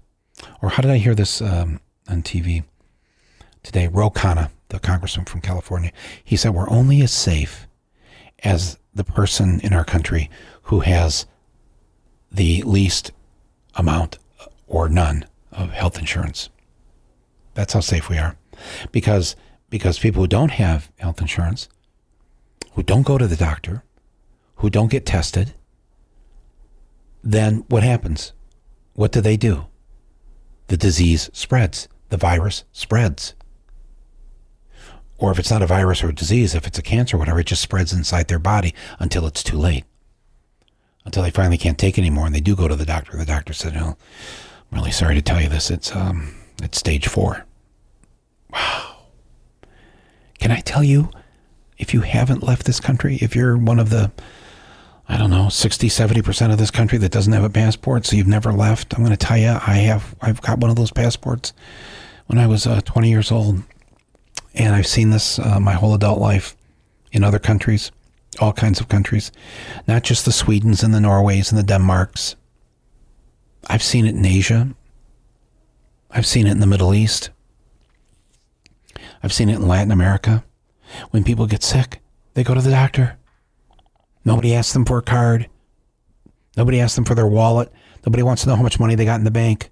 Or 0.62 0.70
how 0.70 0.82
did 0.82 0.90
I 0.90 0.98
hear 0.98 1.14
this 1.14 1.40
um, 1.40 1.80
on 2.08 2.22
TV 2.22 2.64
today? 3.62 3.88
Ro 3.88 4.10
Khanna, 4.10 4.50
the 4.68 4.78
congressman 4.78 5.26
from 5.26 5.40
California, 5.40 5.92
he 6.22 6.36
said 6.36 6.54
we're 6.54 6.70
only 6.70 7.02
as 7.02 7.12
safe 7.12 7.66
as 8.42 8.78
the 8.94 9.04
person 9.04 9.60
in 9.60 9.72
our 9.72 9.84
country 9.84 10.30
who 10.62 10.80
has 10.80 11.26
the 12.30 12.62
least 12.62 13.12
amount 13.74 14.18
or 14.66 14.88
none 14.88 15.24
of 15.52 15.70
health 15.70 15.98
insurance. 15.98 16.48
That's 17.54 17.72
how 17.72 17.80
safe 17.80 18.08
we 18.08 18.18
are, 18.18 18.36
because 18.92 19.36
because 19.68 19.98
people 19.98 20.22
who 20.22 20.28
don't 20.28 20.52
have 20.52 20.92
health 20.98 21.20
insurance, 21.20 21.68
who 22.72 22.82
don't 22.82 23.02
go 23.02 23.18
to 23.18 23.26
the 23.26 23.36
doctor, 23.36 23.82
who 24.56 24.70
don't 24.70 24.90
get 24.90 25.04
tested, 25.04 25.54
then 27.22 27.64
what 27.68 27.82
happens? 27.82 28.32
What 28.94 29.12
do 29.12 29.20
they 29.20 29.36
do? 29.36 29.66
The 30.68 30.76
disease 30.76 31.30
spreads, 31.32 31.88
the 32.08 32.16
virus 32.16 32.64
spreads. 32.72 33.34
Or 35.18 35.30
if 35.30 35.38
it's 35.38 35.50
not 35.50 35.62
a 35.62 35.66
virus 35.66 36.02
or 36.02 36.10
a 36.10 36.14
disease, 36.14 36.54
if 36.54 36.66
it's 36.66 36.78
a 36.78 36.82
cancer 36.82 37.16
or 37.16 37.18
whatever, 37.18 37.40
it 37.40 37.46
just 37.46 37.62
spreads 37.62 37.92
inside 37.92 38.28
their 38.28 38.38
body 38.38 38.74
until 38.98 39.26
it's 39.26 39.42
too 39.42 39.56
late. 39.56 39.84
Until 41.04 41.22
they 41.22 41.30
finally 41.30 41.56
can't 41.56 41.78
take 41.78 41.98
anymore 41.98 42.26
and 42.26 42.34
they 42.34 42.40
do 42.40 42.56
go 42.56 42.68
to 42.68 42.76
the 42.76 42.84
doctor. 42.84 43.16
The 43.16 43.24
doctor 43.24 43.52
said, 43.52 43.74
No, 43.74 43.96
I'm 44.70 44.78
really 44.78 44.90
sorry 44.90 45.14
to 45.14 45.22
tell 45.22 45.40
you 45.40 45.48
this. 45.48 45.70
It's 45.70 45.94
um 45.94 46.34
it's 46.62 46.78
stage 46.78 47.06
four. 47.06 47.44
Wow. 48.52 48.96
Can 50.38 50.50
I 50.50 50.60
tell 50.60 50.82
you, 50.84 51.10
if 51.78 51.94
you 51.94 52.00
haven't 52.00 52.42
left 52.42 52.66
this 52.66 52.80
country, 52.80 53.18
if 53.20 53.34
you're 53.36 53.56
one 53.56 53.78
of 53.78 53.90
the, 53.90 54.10
I 55.08 55.16
don't 55.16 55.30
know, 55.30 55.48
60, 55.48 55.88
70% 55.88 56.52
of 56.52 56.58
this 56.58 56.70
country 56.70 56.98
that 56.98 57.12
doesn't 57.12 57.32
have 57.32 57.44
a 57.44 57.50
passport, 57.50 58.06
so 58.06 58.16
you've 58.16 58.26
never 58.26 58.52
left, 58.52 58.92
I'm 58.94 59.04
going 59.04 59.16
to 59.16 59.26
tell 59.26 59.38
you, 59.38 59.50
I 59.50 59.74
have, 59.74 60.16
I've 60.20 60.42
got 60.42 60.58
one 60.58 60.70
of 60.70 60.76
those 60.76 60.90
passports 60.90 61.52
when 62.26 62.38
I 62.38 62.46
was 62.46 62.66
uh, 62.66 62.80
20 62.80 63.08
years 63.08 63.30
old. 63.30 63.62
And 64.54 64.74
I've 64.74 64.86
seen 64.86 65.10
this 65.10 65.38
uh, 65.38 65.60
my 65.60 65.74
whole 65.74 65.94
adult 65.94 66.18
life 66.18 66.56
in 67.12 67.22
other 67.22 67.38
countries, 67.38 67.92
all 68.40 68.52
kinds 68.52 68.80
of 68.80 68.88
countries, 68.88 69.30
not 69.86 70.02
just 70.02 70.24
the 70.24 70.30
Swedens 70.30 70.82
and 70.82 70.94
the 70.94 71.00
Norways 71.00 71.50
and 71.50 71.58
the 71.58 71.62
Denmarks. 71.62 72.36
I've 73.68 73.82
seen 73.82 74.06
it 74.06 74.14
in 74.14 74.24
Asia. 74.24 74.74
I've 76.10 76.26
seen 76.26 76.46
it 76.46 76.52
in 76.52 76.60
the 76.60 76.66
Middle 76.66 76.94
East. 76.94 77.30
I've 79.22 79.32
seen 79.32 79.48
it 79.48 79.56
in 79.56 79.68
Latin 79.68 79.92
America. 79.92 80.44
When 81.10 81.24
people 81.24 81.46
get 81.46 81.62
sick, 81.62 82.00
they 82.34 82.44
go 82.44 82.54
to 82.54 82.60
the 82.60 82.70
doctor. 82.70 83.18
Nobody 84.26 84.54
asks 84.54 84.72
them 84.72 84.84
for 84.84 84.98
a 84.98 85.02
card. 85.02 85.48
Nobody 86.56 86.80
asks 86.80 86.96
them 86.96 87.04
for 87.04 87.14
their 87.14 87.26
wallet. 87.26 87.72
Nobody 88.04 88.22
wants 88.22 88.42
to 88.42 88.48
know 88.48 88.56
how 88.56 88.62
much 88.62 88.80
money 88.80 88.94
they 88.94 89.04
got 89.04 89.20
in 89.20 89.24
the 89.24 89.30
bank. 89.30 89.70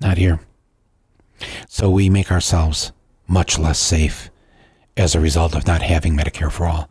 Not 0.00 0.18
here. 0.18 0.40
So 1.68 1.90
we 1.90 2.08
make 2.08 2.30
ourselves 2.30 2.92
much 3.26 3.58
less 3.58 3.78
safe 3.78 4.30
as 4.96 5.14
a 5.14 5.20
result 5.20 5.54
of 5.54 5.66
not 5.66 5.82
having 5.82 6.16
Medicare 6.16 6.50
for 6.50 6.66
all. 6.66 6.88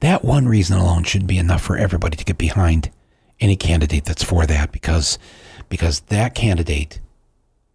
That 0.00 0.24
one 0.24 0.46
reason 0.46 0.76
alone 0.76 1.04
should 1.04 1.26
be 1.26 1.38
enough 1.38 1.62
for 1.62 1.76
everybody 1.76 2.16
to 2.16 2.24
get 2.24 2.38
behind 2.38 2.90
any 3.40 3.56
candidate 3.56 4.04
that's 4.04 4.22
for 4.22 4.46
that 4.46 4.70
because 4.70 5.18
because 5.68 6.00
that 6.00 6.34
candidate 6.34 7.00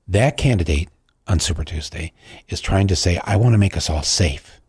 that 0.08 0.38
candidate 0.38 0.89
on 1.28 1.39
Super 1.39 1.63
Tuesday 1.63 2.12
is 2.50 2.60
trying 2.62 2.88
to 2.88 2.96
say, 2.96 3.20
I 3.24 3.38
want 3.38 3.54
to 3.54 3.58
make 3.58 3.78
us 3.78 3.89
all 3.89 4.04
safe. 4.04 4.60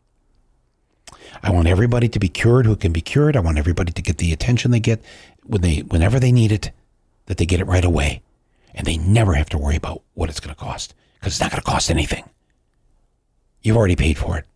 I 1.45 1.51
want 1.51 1.69
everybody 1.69 2.09
to 2.09 2.19
be 2.19 2.31
cured 2.31 2.65
who 2.65 2.75
can 2.75 2.91
be 2.91 3.03
cured. 3.03 3.37
I 3.37 3.41
want 3.41 3.59
everybody 3.59 3.93
to 3.93 4.03
get 4.03 4.17
the 4.17 4.33
attention 4.33 4.71
they 4.71 4.81
get 4.81 5.03
when 5.43 5.61
they, 5.61 5.81
whenever 5.81 6.19
they 6.19 6.33
need 6.33 6.51
it, 6.51 6.71
that 7.27 7.37
they 7.37 7.45
get 7.45 7.61
it 7.61 7.67
right 7.67 7.85
away. 7.85 8.23
And 8.75 8.87
they 8.87 8.97
never 8.97 9.35
have 9.35 9.51
to 9.51 9.59
worry 9.59 9.77
about 9.77 10.03
what 10.15 10.31
it's 10.31 10.41
going 10.41 10.55
to 10.55 10.61
cost 10.61 10.95
because 11.15 11.35
it's 11.35 11.41
not 11.41 11.51
going 11.51 11.61
to 11.61 11.71
cost 11.71 11.91
anything. 11.91 12.25
You've 13.61 13.77
already 13.77 13.95
paid 13.95 14.17
for 14.17 14.39
it. 14.39 14.47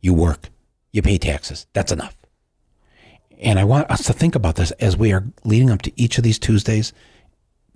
You 0.00 0.12
work, 0.12 0.48
you 0.90 1.02
pay 1.02 1.18
taxes. 1.18 1.66
That's 1.72 1.92
enough. 1.92 2.16
And 3.40 3.60
I 3.60 3.64
want 3.64 3.88
us 3.88 4.02
to 4.06 4.12
think 4.12 4.34
about 4.34 4.56
this 4.56 4.72
as 4.72 4.96
we 4.96 5.12
are 5.12 5.24
leading 5.44 5.70
up 5.70 5.82
to 5.82 6.00
each 6.00 6.18
of 6.18 6.24
these 6.24 6.40
Tuesdays. 6.40 6.92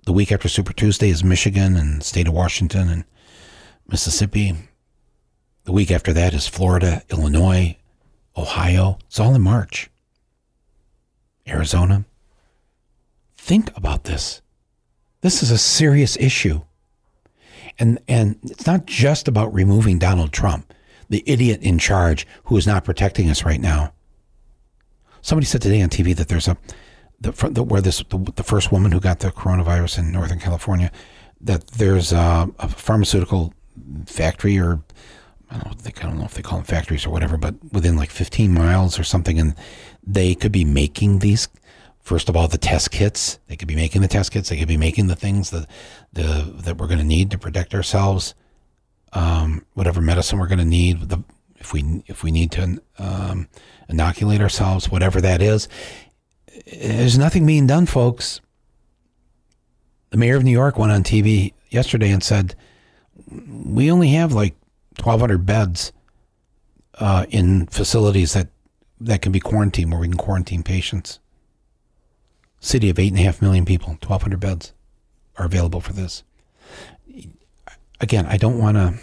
The 0.05 0.11
week 0.11 0.33
after 0.33 0.49
Super 0.49 0.73
Tuesday 0.73 1.09
is 1.09 1.23
Michigan 1.23 1.77
and 1.77 2.03
state 2.03 2.27
of 2.27 2.33
Washington 2.33 2.89
and 2.89 3.05
Mississippi. 3.87 4.53
The 5.63 5.71
week 5.71 5.91
after 5.91 6.11
that 6.11 6.33
is 6.33 6.45
Florida, 6.45 7.03
Illinois, 7.09 7.77
Ohio. 8.37 8.97
It's 9.07 9.19
all 9.19 9.35
in 9.35 9.41
March. 9.41 9.89
Arizona. 11.47 12.05
Think 13.35 13.75
about 13.75 14.05
this. 14.05 14.41
This 15.21 15.43
is 15.43 15.51
a 15.51 15.57
serious 15.57 16.17
issue. 16.17 16.61
And 17.79 17.99
and 18.07 18.37
it's 18.43 18.67
not 18.67 18.85
just 18.85 19.27
about 19.27 19.53
removing 19.53 19.99
Donald 19.99 20.31
Trump, 20.31 20.73
the 21.09 21.23
idiot 21.25 21.61
in 21.61 21.79
charge 21.79 22.27
who 22.45 22.57
is 22.57 22.67
not 22.67 22.83
protecting 22.83 23.29
us 23.29 23.43
right 23.43 23.59
now. 23.59 23.93
Somebody 25.21 25.45
said 25.45 25.61
today 25.61 25.81
on 25.81 25.89
TV 25.89 26.15
that 26.15 26.27
there's 26.27 26.47
a 26.47 26.57
the, 27.19 27.31
the 27.49 27.63
where 27.63 27.81
this 27.81 28.03
the, 28.09 28.17
the, 28.35 28.43
first 28.43 28.71
woman 28.71 28.91
who 28.91 28.99
got 28.99 29.19
the 29.19 29.31
coronavirus 29.31 29.99
in 29.99 30.11
Northern 30.11 30.39
California 30.39 30.91
that 31.39 31.67
there's 31.67 32.11
a, 32.11 32.49
a 32.59 32.67
pharmaceutical 32.67 33.53
factory 34.05 34.59
or 34.59 34.81
I 35.53 35.59
don't, 35.59 35.79
think, 35.79 36.03
I 36.03 36.07
don't 36.07 36.17
know 36.17 36.25
if 36.25 36.33
they 36.33 36.41
call 36.41 36.57
them 36.57 36.65
factories 36.65 37.05
or 37.05 37.11
whatever, 37.11 37.37
but 37.37 37.55
within 37.71 37.95
like 37.95 38.09
15 38.09 38.53
miles 38.53 38.97
or 38.97 39.03
something, 39.03 39.39
and 39.39 39.55
they 40.05 40.33
could 40.35 40.51
be 40.51 40.65
making 40.65 41.19
these. 41.19 41.47
First 42.01 42.27
of 42.27 42.35
all, 42.35 42.47
the 42.47 42.57
test 42.57 42.91
kits. 42.91 43.39
They 43.47 43.55
could 43.55 43.67
be 43.67 43.75
making 43.75 44.01
the 44.01 44.07
test 44.07 44.31
kits. 44.31 44.49
They 44.49 44.57
could 44.57 44.67
be 44.67 44.77
making 44.77 45.07
the 45.07 45.15
things 45.15 45.51
that 45.51 45.69
the 46.11 46.53
that 46.63 46.77
we're 46.77 46.87
going 46.87 46.99
to 46.99 47.05
need 47.05 47.31
to 47.31 47.37
protect 47.37 47.73
ourselves. 47.73 48.33
Um, 49.13 49.65
whatever 49.73 50.01
medicine 50.01 50.39
we're 50.39 50.47
going 50.47 50.59
to 50.59 50.65
need, 50.65 51.07
the, 51.09 51.23
if 51.57 51.71
we 51.71 52.03
if 52.07 52.23
we 52.23 52.31
need 52.31 52.51
to 52.53 52.81
um, 52.97 53.47
inoculate 53.87 54.41
ourselves, 54.41 54.89
whatever 54.89 55.21
that 55.21 55.41
is. 55.41 55.69
There's 56.65 57.17
nothing 57.17 57.45
being 57.45 57.67
done, 57.67 57.85
folks. 57.85 58.41
The 60.09 60.17
mayor 60.17 60.35
of 60.35 60.43
New 60.43 60.51
York 60.51 60.77
went 60.77 60.91
on 60.91 61.03
TV 61.03 61.53
yesterday 61.69 62.11
and 62.11 62.23
said 62.23 62.55
we 63.29 63.89
only 63.89 64.09
have 64.09 64.33
like 64.33 64.55
1,200 64.97 65.45
beds 65.45 65.91
uh, 66.95 67.25
in 67.29 67.67
facilities 67.67 68.33
that, 68.33 68.49
that 68.99 69.21
can 69.21 69.31
be 69.31 69.39
quarantined, 69.39 69.91
where 69.91 69.99
we 69.99 70.07
can 70.07 70.17
quarantine 70.17 70.63
patients. 70.63 71.19
City 72.59 72.89
of 72.89 72.97
8.5 72.97 73.41
million 73.41 73.65
people, 73.65 73.89
1,200 73.89 74.39
beds 74.39 74.73
are 75.37 75.45
available 75.45 75.81
for 75.81 75.93
this. 75.93 76.23
Again, 77.99 78.25
I 78.25 78.37
don't 78.37 78.59
want 78.59 78.77
to 78.77 78.93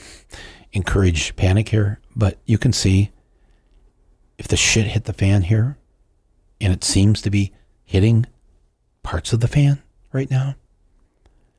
encourage 0.72 1.34
panic 1.36 1.68
here, 1.68 2.00
but 2.14 2.38
you 2.44 2.58
can 2.58 2.72
see 2.72 3.10
if 4.38 4.48
the 4.48 4.56
shit 4.56 4.86
hit 4.86 5.04
the 5.04 5.12
fan 5.12 5.42
here, 5.42 5.76
and 6.60 6.72
it 6.72 6.84
seems 6.84 7.20
to 7.22 7.30
be 7.30 7.52
hitting 7.84 8.26
parts 9.02 9.32
of 9.32 9.40
the 9.40 9.48
fan 9.48 9.82
right 10.12 10.30
now, 10.30 10.54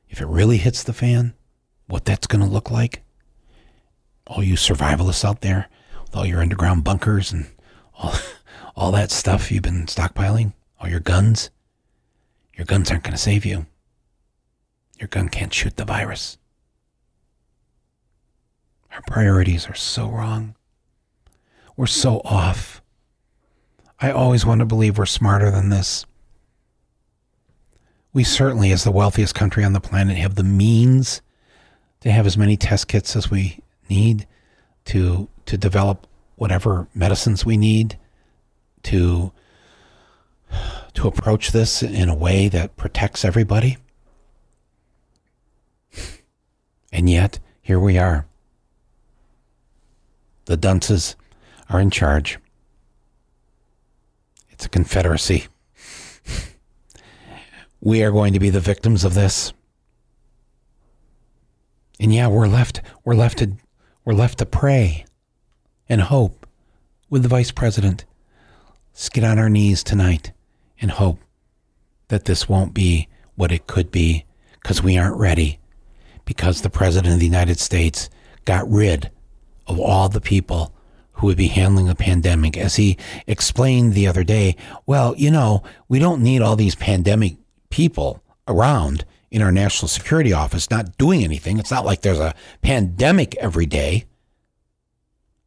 if 0.09 0.21
it 0.21 0.27
really 0.27 0.57
hits 0.57 0.83
the 0.83 0.93
fan, 0.93 1.33
what 1.87 2.05
that's 2.05 2.27
going 2.27 2.43
to 2.43 2.49
look 2.49 2.71
like. 2.71 3.03
All 4.31 4.41
you 4.41 4.55
survivalists 4.55 5.25
out 5.25 5.41
there 5.41 5.67
with 6.01 6.15
all 6.15 6.25
your 6.25 6.39
underground 6.39 6.85
bunkers 6.85 7.33
and 7.33 7.47
all, 7.95 8.13
all 8.77 8.91
that 8.93 9.11
stuff 9.11 9.51
you've 9.51 9.63
been 9.63 9.87
stockpiling, 9.87 10.53
all 10.79 10.87
your 10.87 11.01
guns, 11.01 11.49
Your 12.55 12.65
guns 12.65 12.89
aren't 12.89 13.03
going 13.03 13.11
to 13.11 13.17
save 13.17 13.43
you. 13.45 13.65
Your 14.99 15.09
gun 15.09 15.27
can't 15.27 15.53
shoot 15.53 15.75
the 15.75 15.83
virus. 15.83 16.37
Our 18.93 19.01
priorities 19.05 19.67
are 19.67 19.75
so 19.75 20.09
wrong. 20.09 20.55
We're 21.75 21.87
so 21.87 22.21
off. 22.23 22.81
I 23.99 24.11
always 24.11 24.45
want 24.45 24.59
to 24.59 24.65
believe 24.65 24.97
we're 24.97 25.05
smarter 25.05 25.51
than 25.51 25.69
this. 25.69 26.05
We 28.13 28.23
certainly, 28.23 28.71
as 28.71 28.85
the 28.85 28.91
wealthiest 28.91 29.35
country 29.35 29.63
on 29.65 29.73
the 29.73 29.81
planet, 29.81 30.17
have 30.17 30.35
the 30.35 30.43
means 30.43 31.21
to 31.99 32.11
have 32.11 32.25
as 32.25 32.37
many 32.37 32.55
test 32.55 32.87
kits 32.87 33.15
as 33.15 33.29
we 33.29 33.59
need 33.91 34.25
to 34.85 35.27
to 35.45 35.57
develop 35.57 36.07
whatever 36.37 36.87
medicines 36.95 37.45
we 37.45 37.57
need 37.57 37.97
to 38.83 39.31
to 40.93 41.07
approach 41.07 41.51
this 41.51 41.83
in 41.83 42.09
a 42.09 42.15
way 42.15 42.47
that 42.47 42.75
protects 42.77 43.23
everybody. 43.23 43.77
And 46.91 47.09
yet, 47.09 47.39
here 47.61 47.79
we 47.79 47.97
are. 47.97 48.25
The 50.45 50.57
dunces 50.57 51.15
are 51.69 51.79
in 51.79 51.89
charge. 51.89 52.37
It's 54.49 54.65
a 54.65 54.69
confederacy. 54.69 55.47
we 57.81 58.03
are 58.03 58.11
going 58.11 58.33
to 58.33 58.39
be 58.39 58.49
the 58.49 58.59
victims 58.59 59.05
of 59.05 59.13
this. 59.13 59.53
And 61.99 62.13
yeah, 62.13 62.27
we're 62.27 62.47
left 62.47 62.81
we're 63.05 63.15
left 63.15 63.37
to 63.37 63.51
we're 64.03 64.13
left 64.13 64.39
to 64.39 64.45
pray 64.45 65.05
and 65.87 66.01
hope 66.01 66.47
with 67.09 67.23
the 67.23 67.29
vice 67.29 67.51
president. 67.51 68.05
Let's 68.93 69.09
get 69.09 69.23
on 69.23 69.37
our 69.39 69.49
knees 69.49 69.83
tonight 69.83 70.31
and 70.81 70.91
hope 70.91 71.19
that 72.07 72.25
this 72.25 72.49
won't 72.49 72.73
be 72.73 73.07
what 73.35 73.51
it 73.51 73.67
could 73.67 73.91
be 73.91 74.25
because 74.61 74.81
we 74.81 74.97
aren't 74.97 75.17
ready. 75.17 75.59
Because 76.25 76.61
the 76.61 76.69
President 76.69 77.13
of 77.13 77.19
the 77.19 77.25
United 77.25 77.59
States 77.59 78.09
got 78.45 78.69
rid 78.69 79.11
of 79.67 79.79
all 79.79 80.09
the 80.09 80.21
people 80.21 80.73
who 81.13 81.27
would 81.27 81.37
be 81.37 81.47
handling 81.47 81.87
the 81.87 81.95
pandemic. 81.95 82.57
As 82.57 82.75
he 82.75 82.97
explained 83.27 83.93
the 83.93 84.07
other 84.07 84.23
day, 84.23 84.55
well, 84.85 85.15
you 85.17 85.31
know, 85.31 85.63
we 85.87 85.99
don't 85.99 86.21
need 86.21 86.41
all 86.41 86.55
these 86.55 86.75
pandemic 86.75 87.37
people 87.69 88.23
around 88.47 89.05
in 89.31 89.41
our 89.41 89.51
national 89.51 89.87
security 89.87 90.33
office 90.33 90.69
not 90.69 90.97
doing 90.97 91.23
anything. 91.23 91.57
It's 91.57 91.71
not 91.71 91.85
like 91.85 92.01
there's 92.01 92.19
a 92.19 92.35
pandemic 92.61 93.35
every 93.37 93.65
day. 93.65 94.05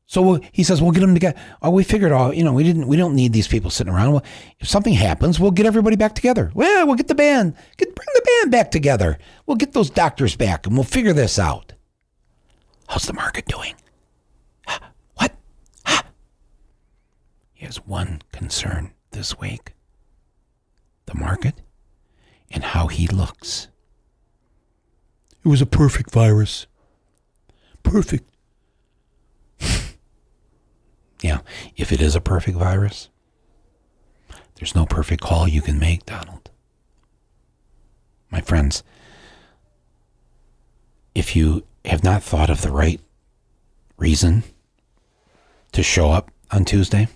So 0.07 0.41
he 0.53 0.63
says 0.63 0.83
we'll 0.83 0.93
get 0.93 1.01
them 1.01 1.15
together. 1.15 1.39
Oh, 1.63 1.71
we 1.71 1.85
figured 1.85 2.13
all. 2.13 2.33
You 2.33 2.45
know, 2.45 2.53
we 2.53 2.63
didn't. 2.63 2.87
We 2.87 2.97
don't 2.97 3.15
need 3.15 3.33
these 3.33 3.49
people 3.49 3.71
sitting 3.71 3.93
around. 3.93 4.13
Well, 4.13 4.25
if 4.61 4.69
something 4.69 4.93
happens, 4.93 5.41
we'll 5.41 5.51
get 5.51 5.67
everybody 5.67 5.97
back 5.97 6.15
together. 6.15 6.51
Well, 6.55 6.87
we'll 6.87 6.97
get 6.97 7.09
the 7.09 7.15
band. 7.15 7.55
Get 7.79 7.95
bring 7.95 8.07
the 8.15 8.23
band 8.23 8.53
back 8.53 8.71
together. 8.71 9.19
We'll 9.47 9.57
get 9.57 9.73
those 9.73 9.91
doctors 9.91 10.37
back, 10.37 10.67
and 10.67 10.77
we'll 10.77 10.85
figure 10.85 11.13
this 11.13 11.39
out. 11.39 11.73
How's 12.89 13.07
the 13.07 13.13
market 13.13 13.47
doing? 13.47 13.75
What? 15.15 15.35
He 17.55 17.65
has 17.65 17.77
one 17.87 18.21
concern 18.31 18.93
this 19.13 19.39
week: 19.39 19.73
the 21.07 21.15
market 21.15 21.55
and 22.51 22.63
how 22.63 22.87
he 22.87 23.09
looks. 23.09 23.69
It 25.45 25.49
was 25.49 25.61
a 25.61 25.67
perfect 25.67 26.11
virus. 26.11 26.67
Perfect 27.83 28.25
yeah, 31.23 31.41
if 31.77 31.93
it 31.93 32.01
is 32.01 32.17
a 32.17 32.21
perfect 32.21 32.57
virus, 32.57 33.09
there's 34.57 34.75
no 34.75 34.87
perfect 34.87 35.23
call 35.23 35.49
you 35.49 35.63
can 35.63 35.79
make, 35.79 36.07
Donald. 36.07 36.51
My 38.31 38.41
friends, 38.41 38.83
if 41.15 41.37
you 41.37 41.65
have 41.85 42.03
not 42.03 42.23
thought 42.23 42.51
of 42.51 42.63
the 42.63 42.73
right 42.73 43.01
reason 43.97 44.43
to 45.73 45.83
show 45.83 46.11
up 46.11 46.31
on 46.51 46.65
Tuesday, 46.65 47.09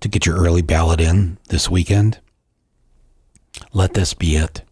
to 0.00 0.08
get 0.08 0.26
your 0.26 0.36
early 0.36 0.62
ballot 0.62 1.00
in 1.00 1.38
this 1.48 1.68
weekend, 1.68 2.20
let 3.72 3.94
this 3.94 4.14
be 4.14 4.36
it. 4.36 4.62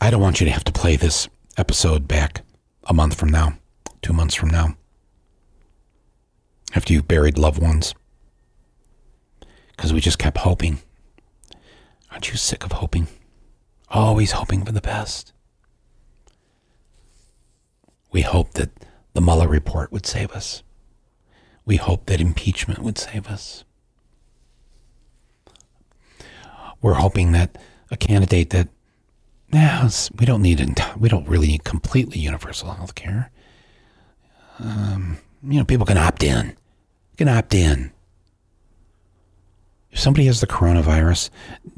I 0.00 0.10
don't 0.10 0.20
want 0.20 0.40
you 0.40 0.46
to 0.46 0.52
have 0.52 0.64
to 0.64 0.72
play 0.72 0.96
this 0.96 1.28
episode 1.56 2.08
back 2.08 2.42
a 2.84 2.94
month 2.94 3.14
from 3.14 3.28
now, 3.28 3.58
two 4.02 4.12
months 4.12 4.34
from 4.34 4.48
now 4.48 4.76
after 6.74 6.92
you've 6.92 7.08
buried 7.08 7.38
loved 7.38 7.60
ones. 7.60 7.94
Because 9.76 9.92
we 9.92 10.00
just 10.00 10.18
kept 10.18 10.38
hoping. 10.38 10.78
Aren't 12.10 12.30
you 12.30 12.36
sick 12.36 12.64
of 12.64 12.72
hoping? 12.72 13.08
Always 13.88 14.32
hoping 14.32 14.64
for 14.64 14.72
the 14.72 14.80
best. 14.80 15.32
We 18.12 18.22
hoped 18.22 18.54
that 18.54 18.70
the 19.14 19.20
Mueller 19.20 19.48
report 19.48 19.92
would 19.92 20.06
save 20.06 20.32
us. 20.32 20.62
We 21.64 21.76
hoped 21.76 22.06
that 22.08 22.20
impeachment 22.20 22.80
would 22.80 22.98
save 22.98 23.28
us. 23.28 23.64
We're 26.82 26.94
hoping 26.94 27.32
that 27.32 27.58
a 27.90 27.96
candidate 27.96 28.50
that 28.50 28.68
now 29.52 29.88
we 30.18 30.26
don't 30.26 30.42
need 30.42 30.60
we 30.98 31.08
don't 31.08 31.28
really 31.28 31.48
need 31.48 31.64
completely 31.64 32.18
universal 32.18 32.70
health 32.70 32.94
care. 32.94 33.30
Um, 34.58 35.18
you 35.42 35.58
know, 35.58 35.64
people 35.64 35.86
can 35.86 35.98
opt 35.98 36.22
in 36.22 36.56
can 37.20 37.28
opt 37.28 37.52
in. 37.52 37.92
If 39.90 40.00
somebody 40.00 40.24
has 40.24 40.40
the 40.40 40.46
coronavirus, 40.46 41.28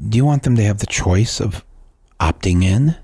do 0.07 0.15
you 0.15 0.23
want 0.23 0.43
them 0.43 0.55
to 0.55 0.63
have 0.63 0.77
the 0.77 0.85
choice 0.85 1.41
of 1.41 1.65
opting 2.17 2.63
in? 2.63 2.95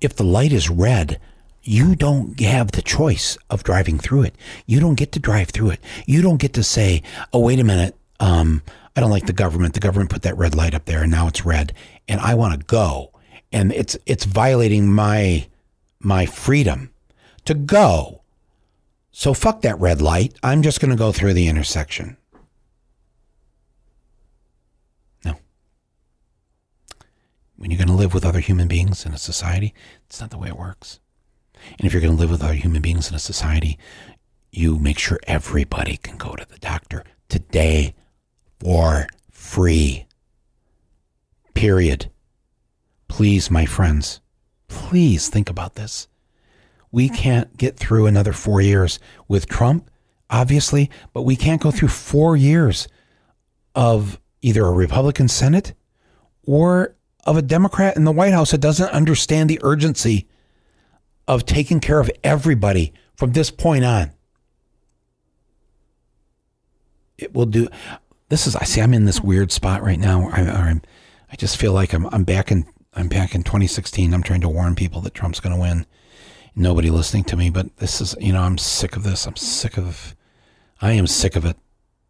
If 0.00 0.16
the 0.16 0.24
light 0.24 0.52
is 0.52 0.68
red, 0.68 1.20
you 1.62 1.94
don't 1.94 2.40
have 2.40 2.72
the 2.72 2.82
choice 2.82 3.38
of 3.50 3.62
driving 3.62 4.00
through 4.00 4.22
it. 4.22 4.34
You 4.66 4.80
don't 4.80 4.96
get 4.96 5.12
to 5.12 5.20
drive 5.20 5.50
through 5.50 5.70
it. 5.70 5.80
You 6.06 6.22
don't 6.22 6.40
get 6.40 6.54
to 6.54 6.64
say, 6.64 7.04
"Oh, 7.32 7.38
wait 7.38 7.60
a 7.60 7.64
minute, 7.64 7.94
um, 8.18 8.62
I 8.96 9.00
don't 9.00 9.10
like 9.10 9.26
the 9.26 9.32
government. 9.32 9.74
The 9.74 9.80
government 9.80 10.10
put 10.10 10.22
that 10.22 10.36
red 10.36 10.54
light 10.54 10.74
up 10.74 10.84
there, 10.84 11.02
and 11.02 11.10
now 11.10 11.28
it's 11.28 11.44
red, 11.44 11.72
and 12.08 12.20
I 12.20 12.34
want 12.34 12.58
to 12.58 12.66
go." 12.66 13.12
And 13.52 13.72
it's 13.72 13.96
it's 14.06 14.24
violating 14.24 14.92
my 14.92 15.48
my 16.00 16.26
freedom 16.26 16.92
to 17.44 17.54
go 17.54 18.20
so 19.12 19.34
fuck 19.34 19.62
that 19.62 19.78
red 19.78 20.00
light. 20.00 20.34
I'm 20.42 20.62
just 20.62 20.80
going 20.80 20.90
to 20.90 20.96
go 20.96 21.12
through 21.12 21.34
the 21.34 21.48
intersection. 21.48 22.16
No. 25.24 25.34
When 27.56 27.70
you're 27.70 27.78
going 27.78 27.88
to 27.88 27.94
live 27.94 28.14
with 28.14 28.24
other 28.24 28.40
human 28.40 28.68
beings 28.68 29.04
in 29.04 29.12
a 29.12 29.18
society, 29.18 29.74
it's 30.06 30.20
not 30.20 30.30
the 30.30 30.38
way 30.38 30.48
it 30.48 30.56
works. 30.56 31.00
And 31.78 31.86
if 31.86 31.92
you're 31.92 32.00
going 32.00 32.14
to 32.14 32.20
live 32.20 32.30
with 32.30 32.42
other 32.42 32.54
human 32.54 32.80
beings 32.80 33.10
in 33.10 33.14
a 33.14 33.18
society, 33.18 33.78
you 34.52 34.78
make 34.78 34.98
sure 34.98 35.18
everybody 35.26 35.96
can 35.98 36.16
go 36.16 36.34
to 36.34 36.46
the 36.48 36.58
doctor 36.58 37.04
today 37.28 37.94
for 38.60 39.06
free. 39.30 40.06
Period. 41.54 42.10
Please, 43.08 43.50
my 43.50 43.66
friends, 43.66 44.20
please 44.68 45.28
think 45.28 45.50
about 45.50 45.74
this. 45.74 46.06
We 46.92 47.08
can't 47.08 47.56
get 47.56 47.76
through 47.76 48.06
another 48.06 48.32
four 48.32 48.60
years 48.60 48.98
with 49.28 49.48
Trump, 49.48 49.90
obviously, 50.28 50.90
but 51.12 51.22
we 51.22 51.36
can't 51.36 51.60
go 51.60 51.70
through 51.70 51.88
four 51.88 52.36
years 52.36 52.88
of 53.74 54.20
either 54.42 54.64
a 54.64 54.72
Republican 54.72 55.28
Senate 55.28 55.74
or 56.46 56.94
of 57.24 57.36
a 57.36 57.42
Democrat 57.42 57.96
in 57.96 58.04
the 58.04 58.12
White 58.12 58.32
House 58.32 58.50
that 58.50 58.58
doesn't 58.58 58.90
understand 58.90 59.48
the 59.48 59.60
urgency 59.62 60.28
of 61.28 61.46
taking 61.46 61.80
care 61.80 62.00
of 62.00 62.10
everybody 62.24 62.92
from 63.16 63.32
this 63.32 63.50
point 63.50 63.84
on. 63.84 64.10
It 67.18 67.34
will 67.34 67.46
do. 67.46 67.68
This 68.30 68.46
is. 68.46 68.56
I 68.56 68.64
see. 68.64 68.80
I'm 68.80 68.94
in 68.94 69.04
this 69.04 69.20
weird 69.20 69.52
spot 69.52 69.82
right 69.82 69.98
now. 69.98 70.30
I, 70.30 70.40
I'm. 70.40 70.82
I 71.30 71.36
just 71.36 71.58
feel 71.58 71.74
like 71.74 71.92
I'm. 71.92 72.06
I'm 72.06 72.24
back 72.24 72.50
in. 72.50 72.64
I'm 72.94 73.08
back 73.08 73.34
in 73.34 73.42
2016. 73.42 74.14
I'm 74.14 74.22
trying 74.22 74.40
to 74.40 74.48
warn 74.48 74.74
people 74.74 75.02
that 75.02 75.14
Trump's 75.14 75.40
going 75.40 75.54
to 75.54 75.60
win 75.60 75.86
nobody 76.54 76.90
listening 76.90 77.24
to 77.24 77.36
me, 77.36 77.50
but 77.50 77.76
this 77.76 78.00
is, 78.00 78.14
you 78.20 78.32
know, 78.32 78.42
I'm 78.42 78.58
sick 78.58 78.96
of 78.96 79.02
this. 79.02 79.26
I'm 79.26 79.36
sick 79.36 79.76
of, 79.76 80.14
I 80.80 80.92
am 80.92 81.06
sick 81.06 81.36
of 81.36 81.44
it. 81.44 81.56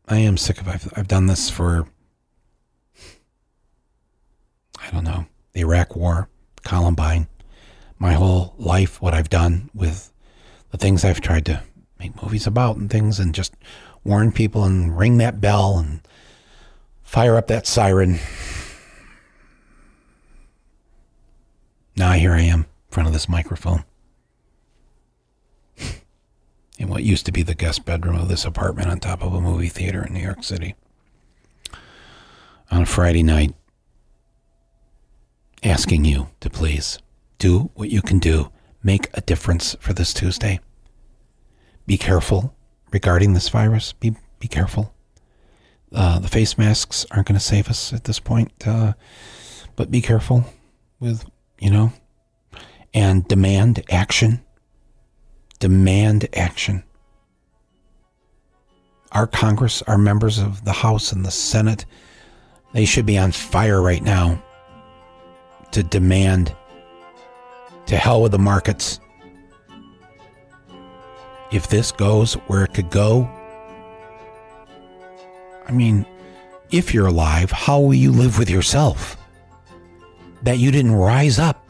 I 0.08 0.18
am 0.18 0.36
sick 0.36 0.60
of 0.60 0.68
it. 0.68 0.74
I've, 0.74 0.92
I've 0.96 1.08
done 1.08 1.26
this 1.26 1.50
for, 1.50 1.86
I 4.78 4.90
don't 4.90 5.04
know, 5.04 5.26
the 5.52 5.60
Iraq 5.60 5.94
War, 5.94 6.28
Columbine, 6.62 7.28
my 7.98 8.14
whole 8.14 8.54
life, 8.58 9.00
what 9.00 9.14
I've 9.14 9.30
done 9.30 9.70
with 9.74 10.12
the 10.70 10.78
things 10.78 11.04
I've 11.04 11.20
tried 11.20 11.46
to 11.46 11.62
make 11.98 12.20
movies 12.22 12.46
about 12.46 12.76
and 12.76 12.90
things 12.90 13.18
and 13.18 13.34
just 13.34 13.54
warn 14.04 14.32
people 14.32 14.64
and 14.64 14.96
ring 14.98 15.18
that 15.18 15.40
bell 15.40 15.78
and 15.78 16.00
fire 17.10 17.36
up 17.36 17.48
that 17.48 17.66
siren. 17.66 18.20
Now 21.96 22.12
here 22.12 22.30
I 22.30 22.42
am 22.42 22.60
in 22.60 22.66
front 22.88 23.08
of 23.08 23.12
this 23.12 23.28
microphone 23.28 23.82
in 26.78 26.88
what 26.88 27.02
used 27.02 27.26
to 27.26 27.32
be 27.32 27.42
the 27.42 27.56
guest 27.56 27.84
bedroom 27.84 28.14
of 28.14 28.28
this 28.28 28.44
apartment 28.44 28.88
on 28.88 29.00
top 29.00 29.24
of 29.24 29.34
a 29.34 29.40
movie 29.40 29.68
theater 29.68 30.06
in 30.06 30.14
New 30.14 30.20
York 30.20 30.44
City. 30.44 30.76
on 32.70 32.82
a 32.82 32.86
Friday 32.86 33.24
night 33.24 33.56
asking 35.64 36.04
you 36.04 36.28
to 36.38 36.48
please 36.48 37.00
do 37.38 37.72
what 37.74 37.90
you 37.90 38.02
can 38.02 38.20
do. 38.20 38.52
Make 38.84 39.08
a 39.14 39.20
difference 39.20 39.76
for 39.80 39.92
this 39.92 40.14
Tuesday. 40.14 40.60
Be 41.88 41.98
careful 41.98 42.54
regarding 42.92 43.32
this 43.32 43.48
virus. 43.48 43.94
Be 43.94 44.14
be 44.38 44.46
careful. 44.46 44.94
Uh, 45.92 46.18
the 46.20 46.28
face 46.28 46.56
masks 46.56 47.04
aren't 47.10 47.26
going 47.26 47.38
to 47.38 47.44
save 47.44 47.68
us 47.68 47.92
at 47.92 48.04
this 48.04 48.20
point, 48.20 48.52
uh, 48.66 48.92
but 49.74 49.90
be 49.90 50.00
careful 50.00 50.44
with 51.00 51.24
you 51.60 51.70
know, 51.70 51.92
and 52.92 53.28
demand 53.28 53.84
action. 53.90 54.40
Demand 55.60 56.26
action. 56.34 56.82
Our 59.12 59.26
Congress, 59.26 59.82
our 59.82 59.98
members 59.98 60.38
of 60.38 60.64
the 60.64 60.72
House 60.72 61.12
and 61.12 61.24
the 61.24 61.30
Senate, 61.30 61.84
they 62.72 62.86
should 62.86 63.04
be 63.04 63.18
on 63.18 63.32
fire 63.32 63.82
right 63.82 64.02
now 64.02 64.42
to 65.72 65.82
demand 65.82 66.54
to 67.86 67.96
hell 67.96 68.22
with 68.22 68.32
the 68.32 68.38
markets. 68.38 69.00
If 71.50 71.68
this 71.68 71.92
goes 71.92 72.34
where 72.46 72.64
it 72.64 72.72
could 72.72 72.90
go, 72.90 73.28
I 75.70 75.72
mean, 75.72 76.04
if 76.72 76.92
you're 76.92 77.06
alive, 77.06 77.52
how 77.52 77.78
will 77.78 77.94
you 77.94 78.10
live 78.10 78.40
with 78.40 78.50
yourself? 78.50 79.16
That 80.42 80.58
you 80.58 80.72
didn't 80.72 80.96
rise 80.96 81.38
up. 81.38 81.64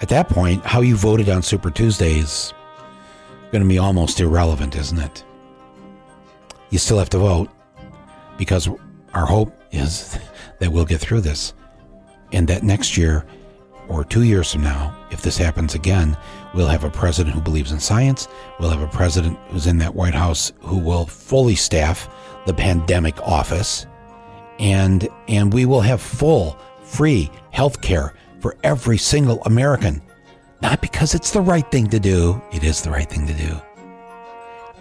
At 0.00 0.08
that 0.10 0.28
point, 0.28 0.64
how 0.64 0.80
you 0.80 0.94
voted 0.94 1.28
on 1.28 1.42
Super 1.42 1.72
Tuesday 1.72 2.20
is 2.20 2.54
going 3.50 3.64
to 3.64 3.68
be 3.68 3.78
almost 3.78 4.20
irrelevant, 4.20 4.76
isn't 4.76 5.00
it? 5.00 5.24
You 6.70 6.78
still 6.78 6.98
have 7.00 7.10
to 7.10 7.18
vote 7.18 7.50
because 8.36 8.68
our 9.14 9.26
hope 9.26 9.60
is 9.72 10.16
that 10.60 10.70
we'll 10.70 10.84
get 10.84 11.00
through 11.00 11.22
this. 11.22 11.54
And 12.30 12.46
that 12.46 12.62
next 12.62 12.96
year 12.96 13.26
or 13.88 14.04
two 14.04 14.22
years 14.22 14.52
from 14.52 14.62
now, 14.62 14.96
if 15.10 15.22
this 15.22 15.38
happens 15.38 15.74
again, 15.74 16.16
we'll 16.54 16.68
have 16.68 16.84
a 16.84 16.90
president 16.90 17.34
who 17.34 17.40
believes 17.40 17.72
in 17.72 17.80
science. 17.80 18.28
We'll 18.58 18.70
have 18.70 18.82
a 18.82 18.88
president 18.88 19.38
who's 19.48 19.66
in 19.66 19.78
that 19.78 19.94
White 19.94 20.14
House 20.14 20.52
who 20.60 20.78
will 20.78 21.06
fully 21.06 21.54
staff 21.54 22.08
the 22.46 22.54
pandemic 22.54 23.20
office. 23.22 23.86
And, 24.58 25.08
and 25.28 25.52
we 25.52 25.66
will 25.66 25.80
have 25.80 26.00
full, 26.00 26.58
free 26.82 27.30
health 27.50 27.80
care 27.80 28.14
for 28.40 28.56
every 28.64 28.98
single 28.98 29.42
American. 29.44 30.02
Not 30.60 30.80
because 30.80 31.14
it's 31.14 31.30
the 31.30 31.40
right 31.40 31.68
thing 31.70 31.88
to 31.88 32.00
do, 32.00 32.42
it 32.52 32.64
is 32.64 32.82
the 32.82 32.90
right 32.90 33.08
thing 33.08 33.26
to 33.26 33.34
do, 33.34 33.60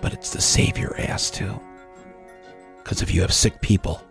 but 0.02 0.12
it's 0.12 0.32
to 0.32 0.42
save 0.42 0.78
your 0.78 1.00
ass 1.00 1.30
too. 1.30 1.60
Because 2.78 3.02
if 3.02 3.14
you 3.14 3.22
have 3.22 3.34
sick 3.34 3.62
people 3.62 4.02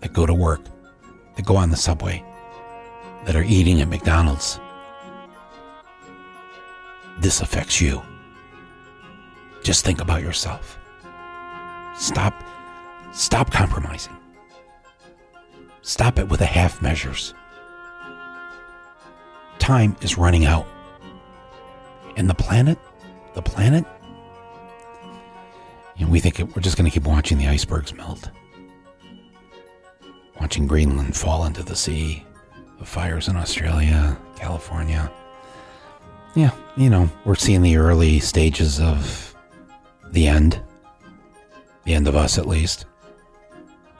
that 0.00 0.12
go 0.12 0.26
to 0.26 0.34
work, 0.34 0.60
that 1.36 1.46
go 1.46 1.56
on 1.56 1.70
the 1.70 1.76
subway, 1.76 2.22
that 3.24 3.36
are 3.36 3.44
eating 3.44 3.80
at 3.80 3.88
McDonald's. 3.88 4.60
This 7.18 7.40
affects 7.40 7.80
you. 7.80 8.02
Just 9.62 9.84
think 9.84 10.00
about 10.00 10.22
yourself. 10.22 10.78
Stop 11.96 12.34
stop 13.12 13.50
compromising. 13.50 14.16
Stop 15.82 16.18
it 16.18 16.28
with 16.28 16.40
the 16.40 16.46
half 16.46 16.82
measures. 16.82 17.34
Time 19.58 19.96
is 20.02 20.18
running 20.18 20.44
out. 20.44 20.66
And 22.16 22.28
the 22.28 22.34
planet, 22.34 22.78
the 23.34 23.42
planet, 23.42 23.84
and 25.98 26.10
we 26.10 26.20
think 26.20 26.38
we're 26.38 26.62
just 26.62 26.76
going 26.76 26.90
to 26.90 26.94
keep 26.94 27.06
watching 27.06 27.38
the 27.38 27.48
icebergs 27.48 27.94
melt. 27.94 28.30
Watching 30.40 30.66
Greenland 30.66 31.16
fall 31.16 31.44
into 31.46 31.62
the 31.62 31.76
sea 31.76 32.26
the 32.78 32.84
fires 32.84 33.28
in 33.28 33.36
Australia, 33.36 34.18
California. 34.36 35.10
Yeah, 36.34 36.50
you 36.76 36.90
know, 36.90 37.08
we're 37.24 37.36
seeing 37.36 37.62
the 37.62 37.76
early 37.76 38.18
stages 38.18 38.80
of 38.80 39.34
the 40.10 40.26
end. 40.26 40.60
The 41.84 41.94
end 41.94 42.08
of 42.08 42.16
us, 42.16 42.38
at 42.38 42.48
least. 42.48 42.86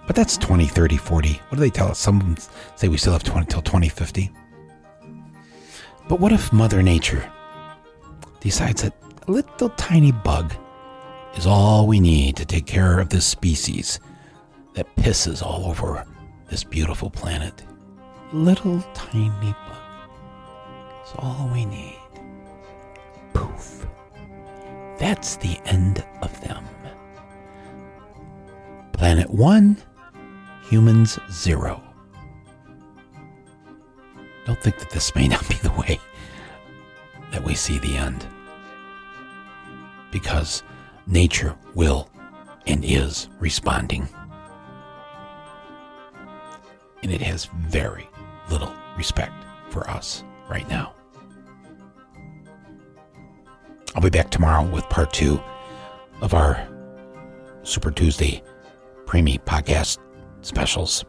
But 0.07 0.17
that's 0.17 0.37
20, 0.37 0.67
30, 0.67 0.97
40. 0.97 1.29
What 1.33 1.51
do 1.53 1.57
they 1.57 1.71
tell 1.71 1.89
us? 1.89 1.99
Some 1.99 2.21
of 2.21 2.27
them 2.27 2.37
say 2.77 2.89
we 2.89 2.97
still 2.97 3.13
have 3.13 3.23
20 3.23 3.47
till 3.47 3.63
2050. 3.63 4.31
But 6.09 6.21
what 6.21 6.33
if 6.33 6.53
Mother 6.53 6.83
Nature 6.83 7.31
decides 8.41 8.83
that 8.83 8.95
a 9.27 9.31
little 9.31 9.71
tiny 9.71 10.13
bug 10.13 10.53
is 11.37 11.47
all 11.47 11.87
we 11.87 12.01
need 12.01 12.37
to 12.37 12.45
take 12.45 12.67
care 12.67 13.01
of 13.01 13.09
this 13.09 13.25
species 13.25 14.01
that 14.75 14.95
pisses 14.97 15.43
all 15.43 15.67
over 15.67 16.05
this 16.51 16.65
beautiful 16.65 17.11
planet? 17.11 17.63
A 18.33 18.37
little 18.37 18.81
tiny 18.93 19.31
bug. 19.53 19.79
is 21.07 21.13
all 21.19 21.49
we 21.53 21.65
need. 21.65 22.04
Poof. 23.35 23.87
That's 24.99 25.37
the 25.37 25.59
end 25.67 26.05
of 26.23 26.41
them. 26.41 26.65
Planet 28.93 29.29
1, 29.29 29.77
humans 30.63 31.19
0. 31.31 31.83
Don't 34.47 34.63
think 34.63 34.79
that 34.79 34.91
this 34.91 35.15
may 35.15 35.29
not 35.29 35.47
be 35.49 35.57
the 35.57 35.73
way 35.73 36.01
that 37.33 37.45
we 37.45 37.55
see 37.55 37.79
the 37.79 37.97
end. 37.97 38.27
Because 40.11 40.63
nature 41.07 41.57
will 41.75 42.09
and 42.67 42.85
is 42.85 43.29
responding. 43.41 44.09
And 47.03 47.13
it 47.13 47.21
has 47.21 47.47
very 47.47 48.09
little 48.49 48.73
respect 48.97 49.35
for 49.71 49.89
us 49.91 50.25
right 50.49 50.69
now. 50.69 50.95
I'll 53.95 54.03
be 54.03 54.11
back 54.11 54.31
tomorrow 54.31 54.65
with 54.65 54.89
part 54.89 55.13
two 55.13 55.41
of 56.21 56.35
our 56.35 56.67
Super 57.63 57.91
Tuesday 57.91 58.43
Preemie 59.07 59.43
podcast 59.45 59.99
specials 60.43 61.05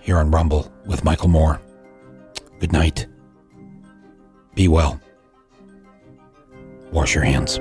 here 0.00 0.18
on 0.18 0.30
Rumble 0.30 0.72
with 0.86 1.04
Michael 1.04 1.28
Moore. 1.28 1.60
Good 2.58 2.72
night. 2.72 3.06
Be 4.54 4.68
well. 4.68 5.00
Wash 6.90 7.14
your 7.14 7.24
hands. 7.24 7.58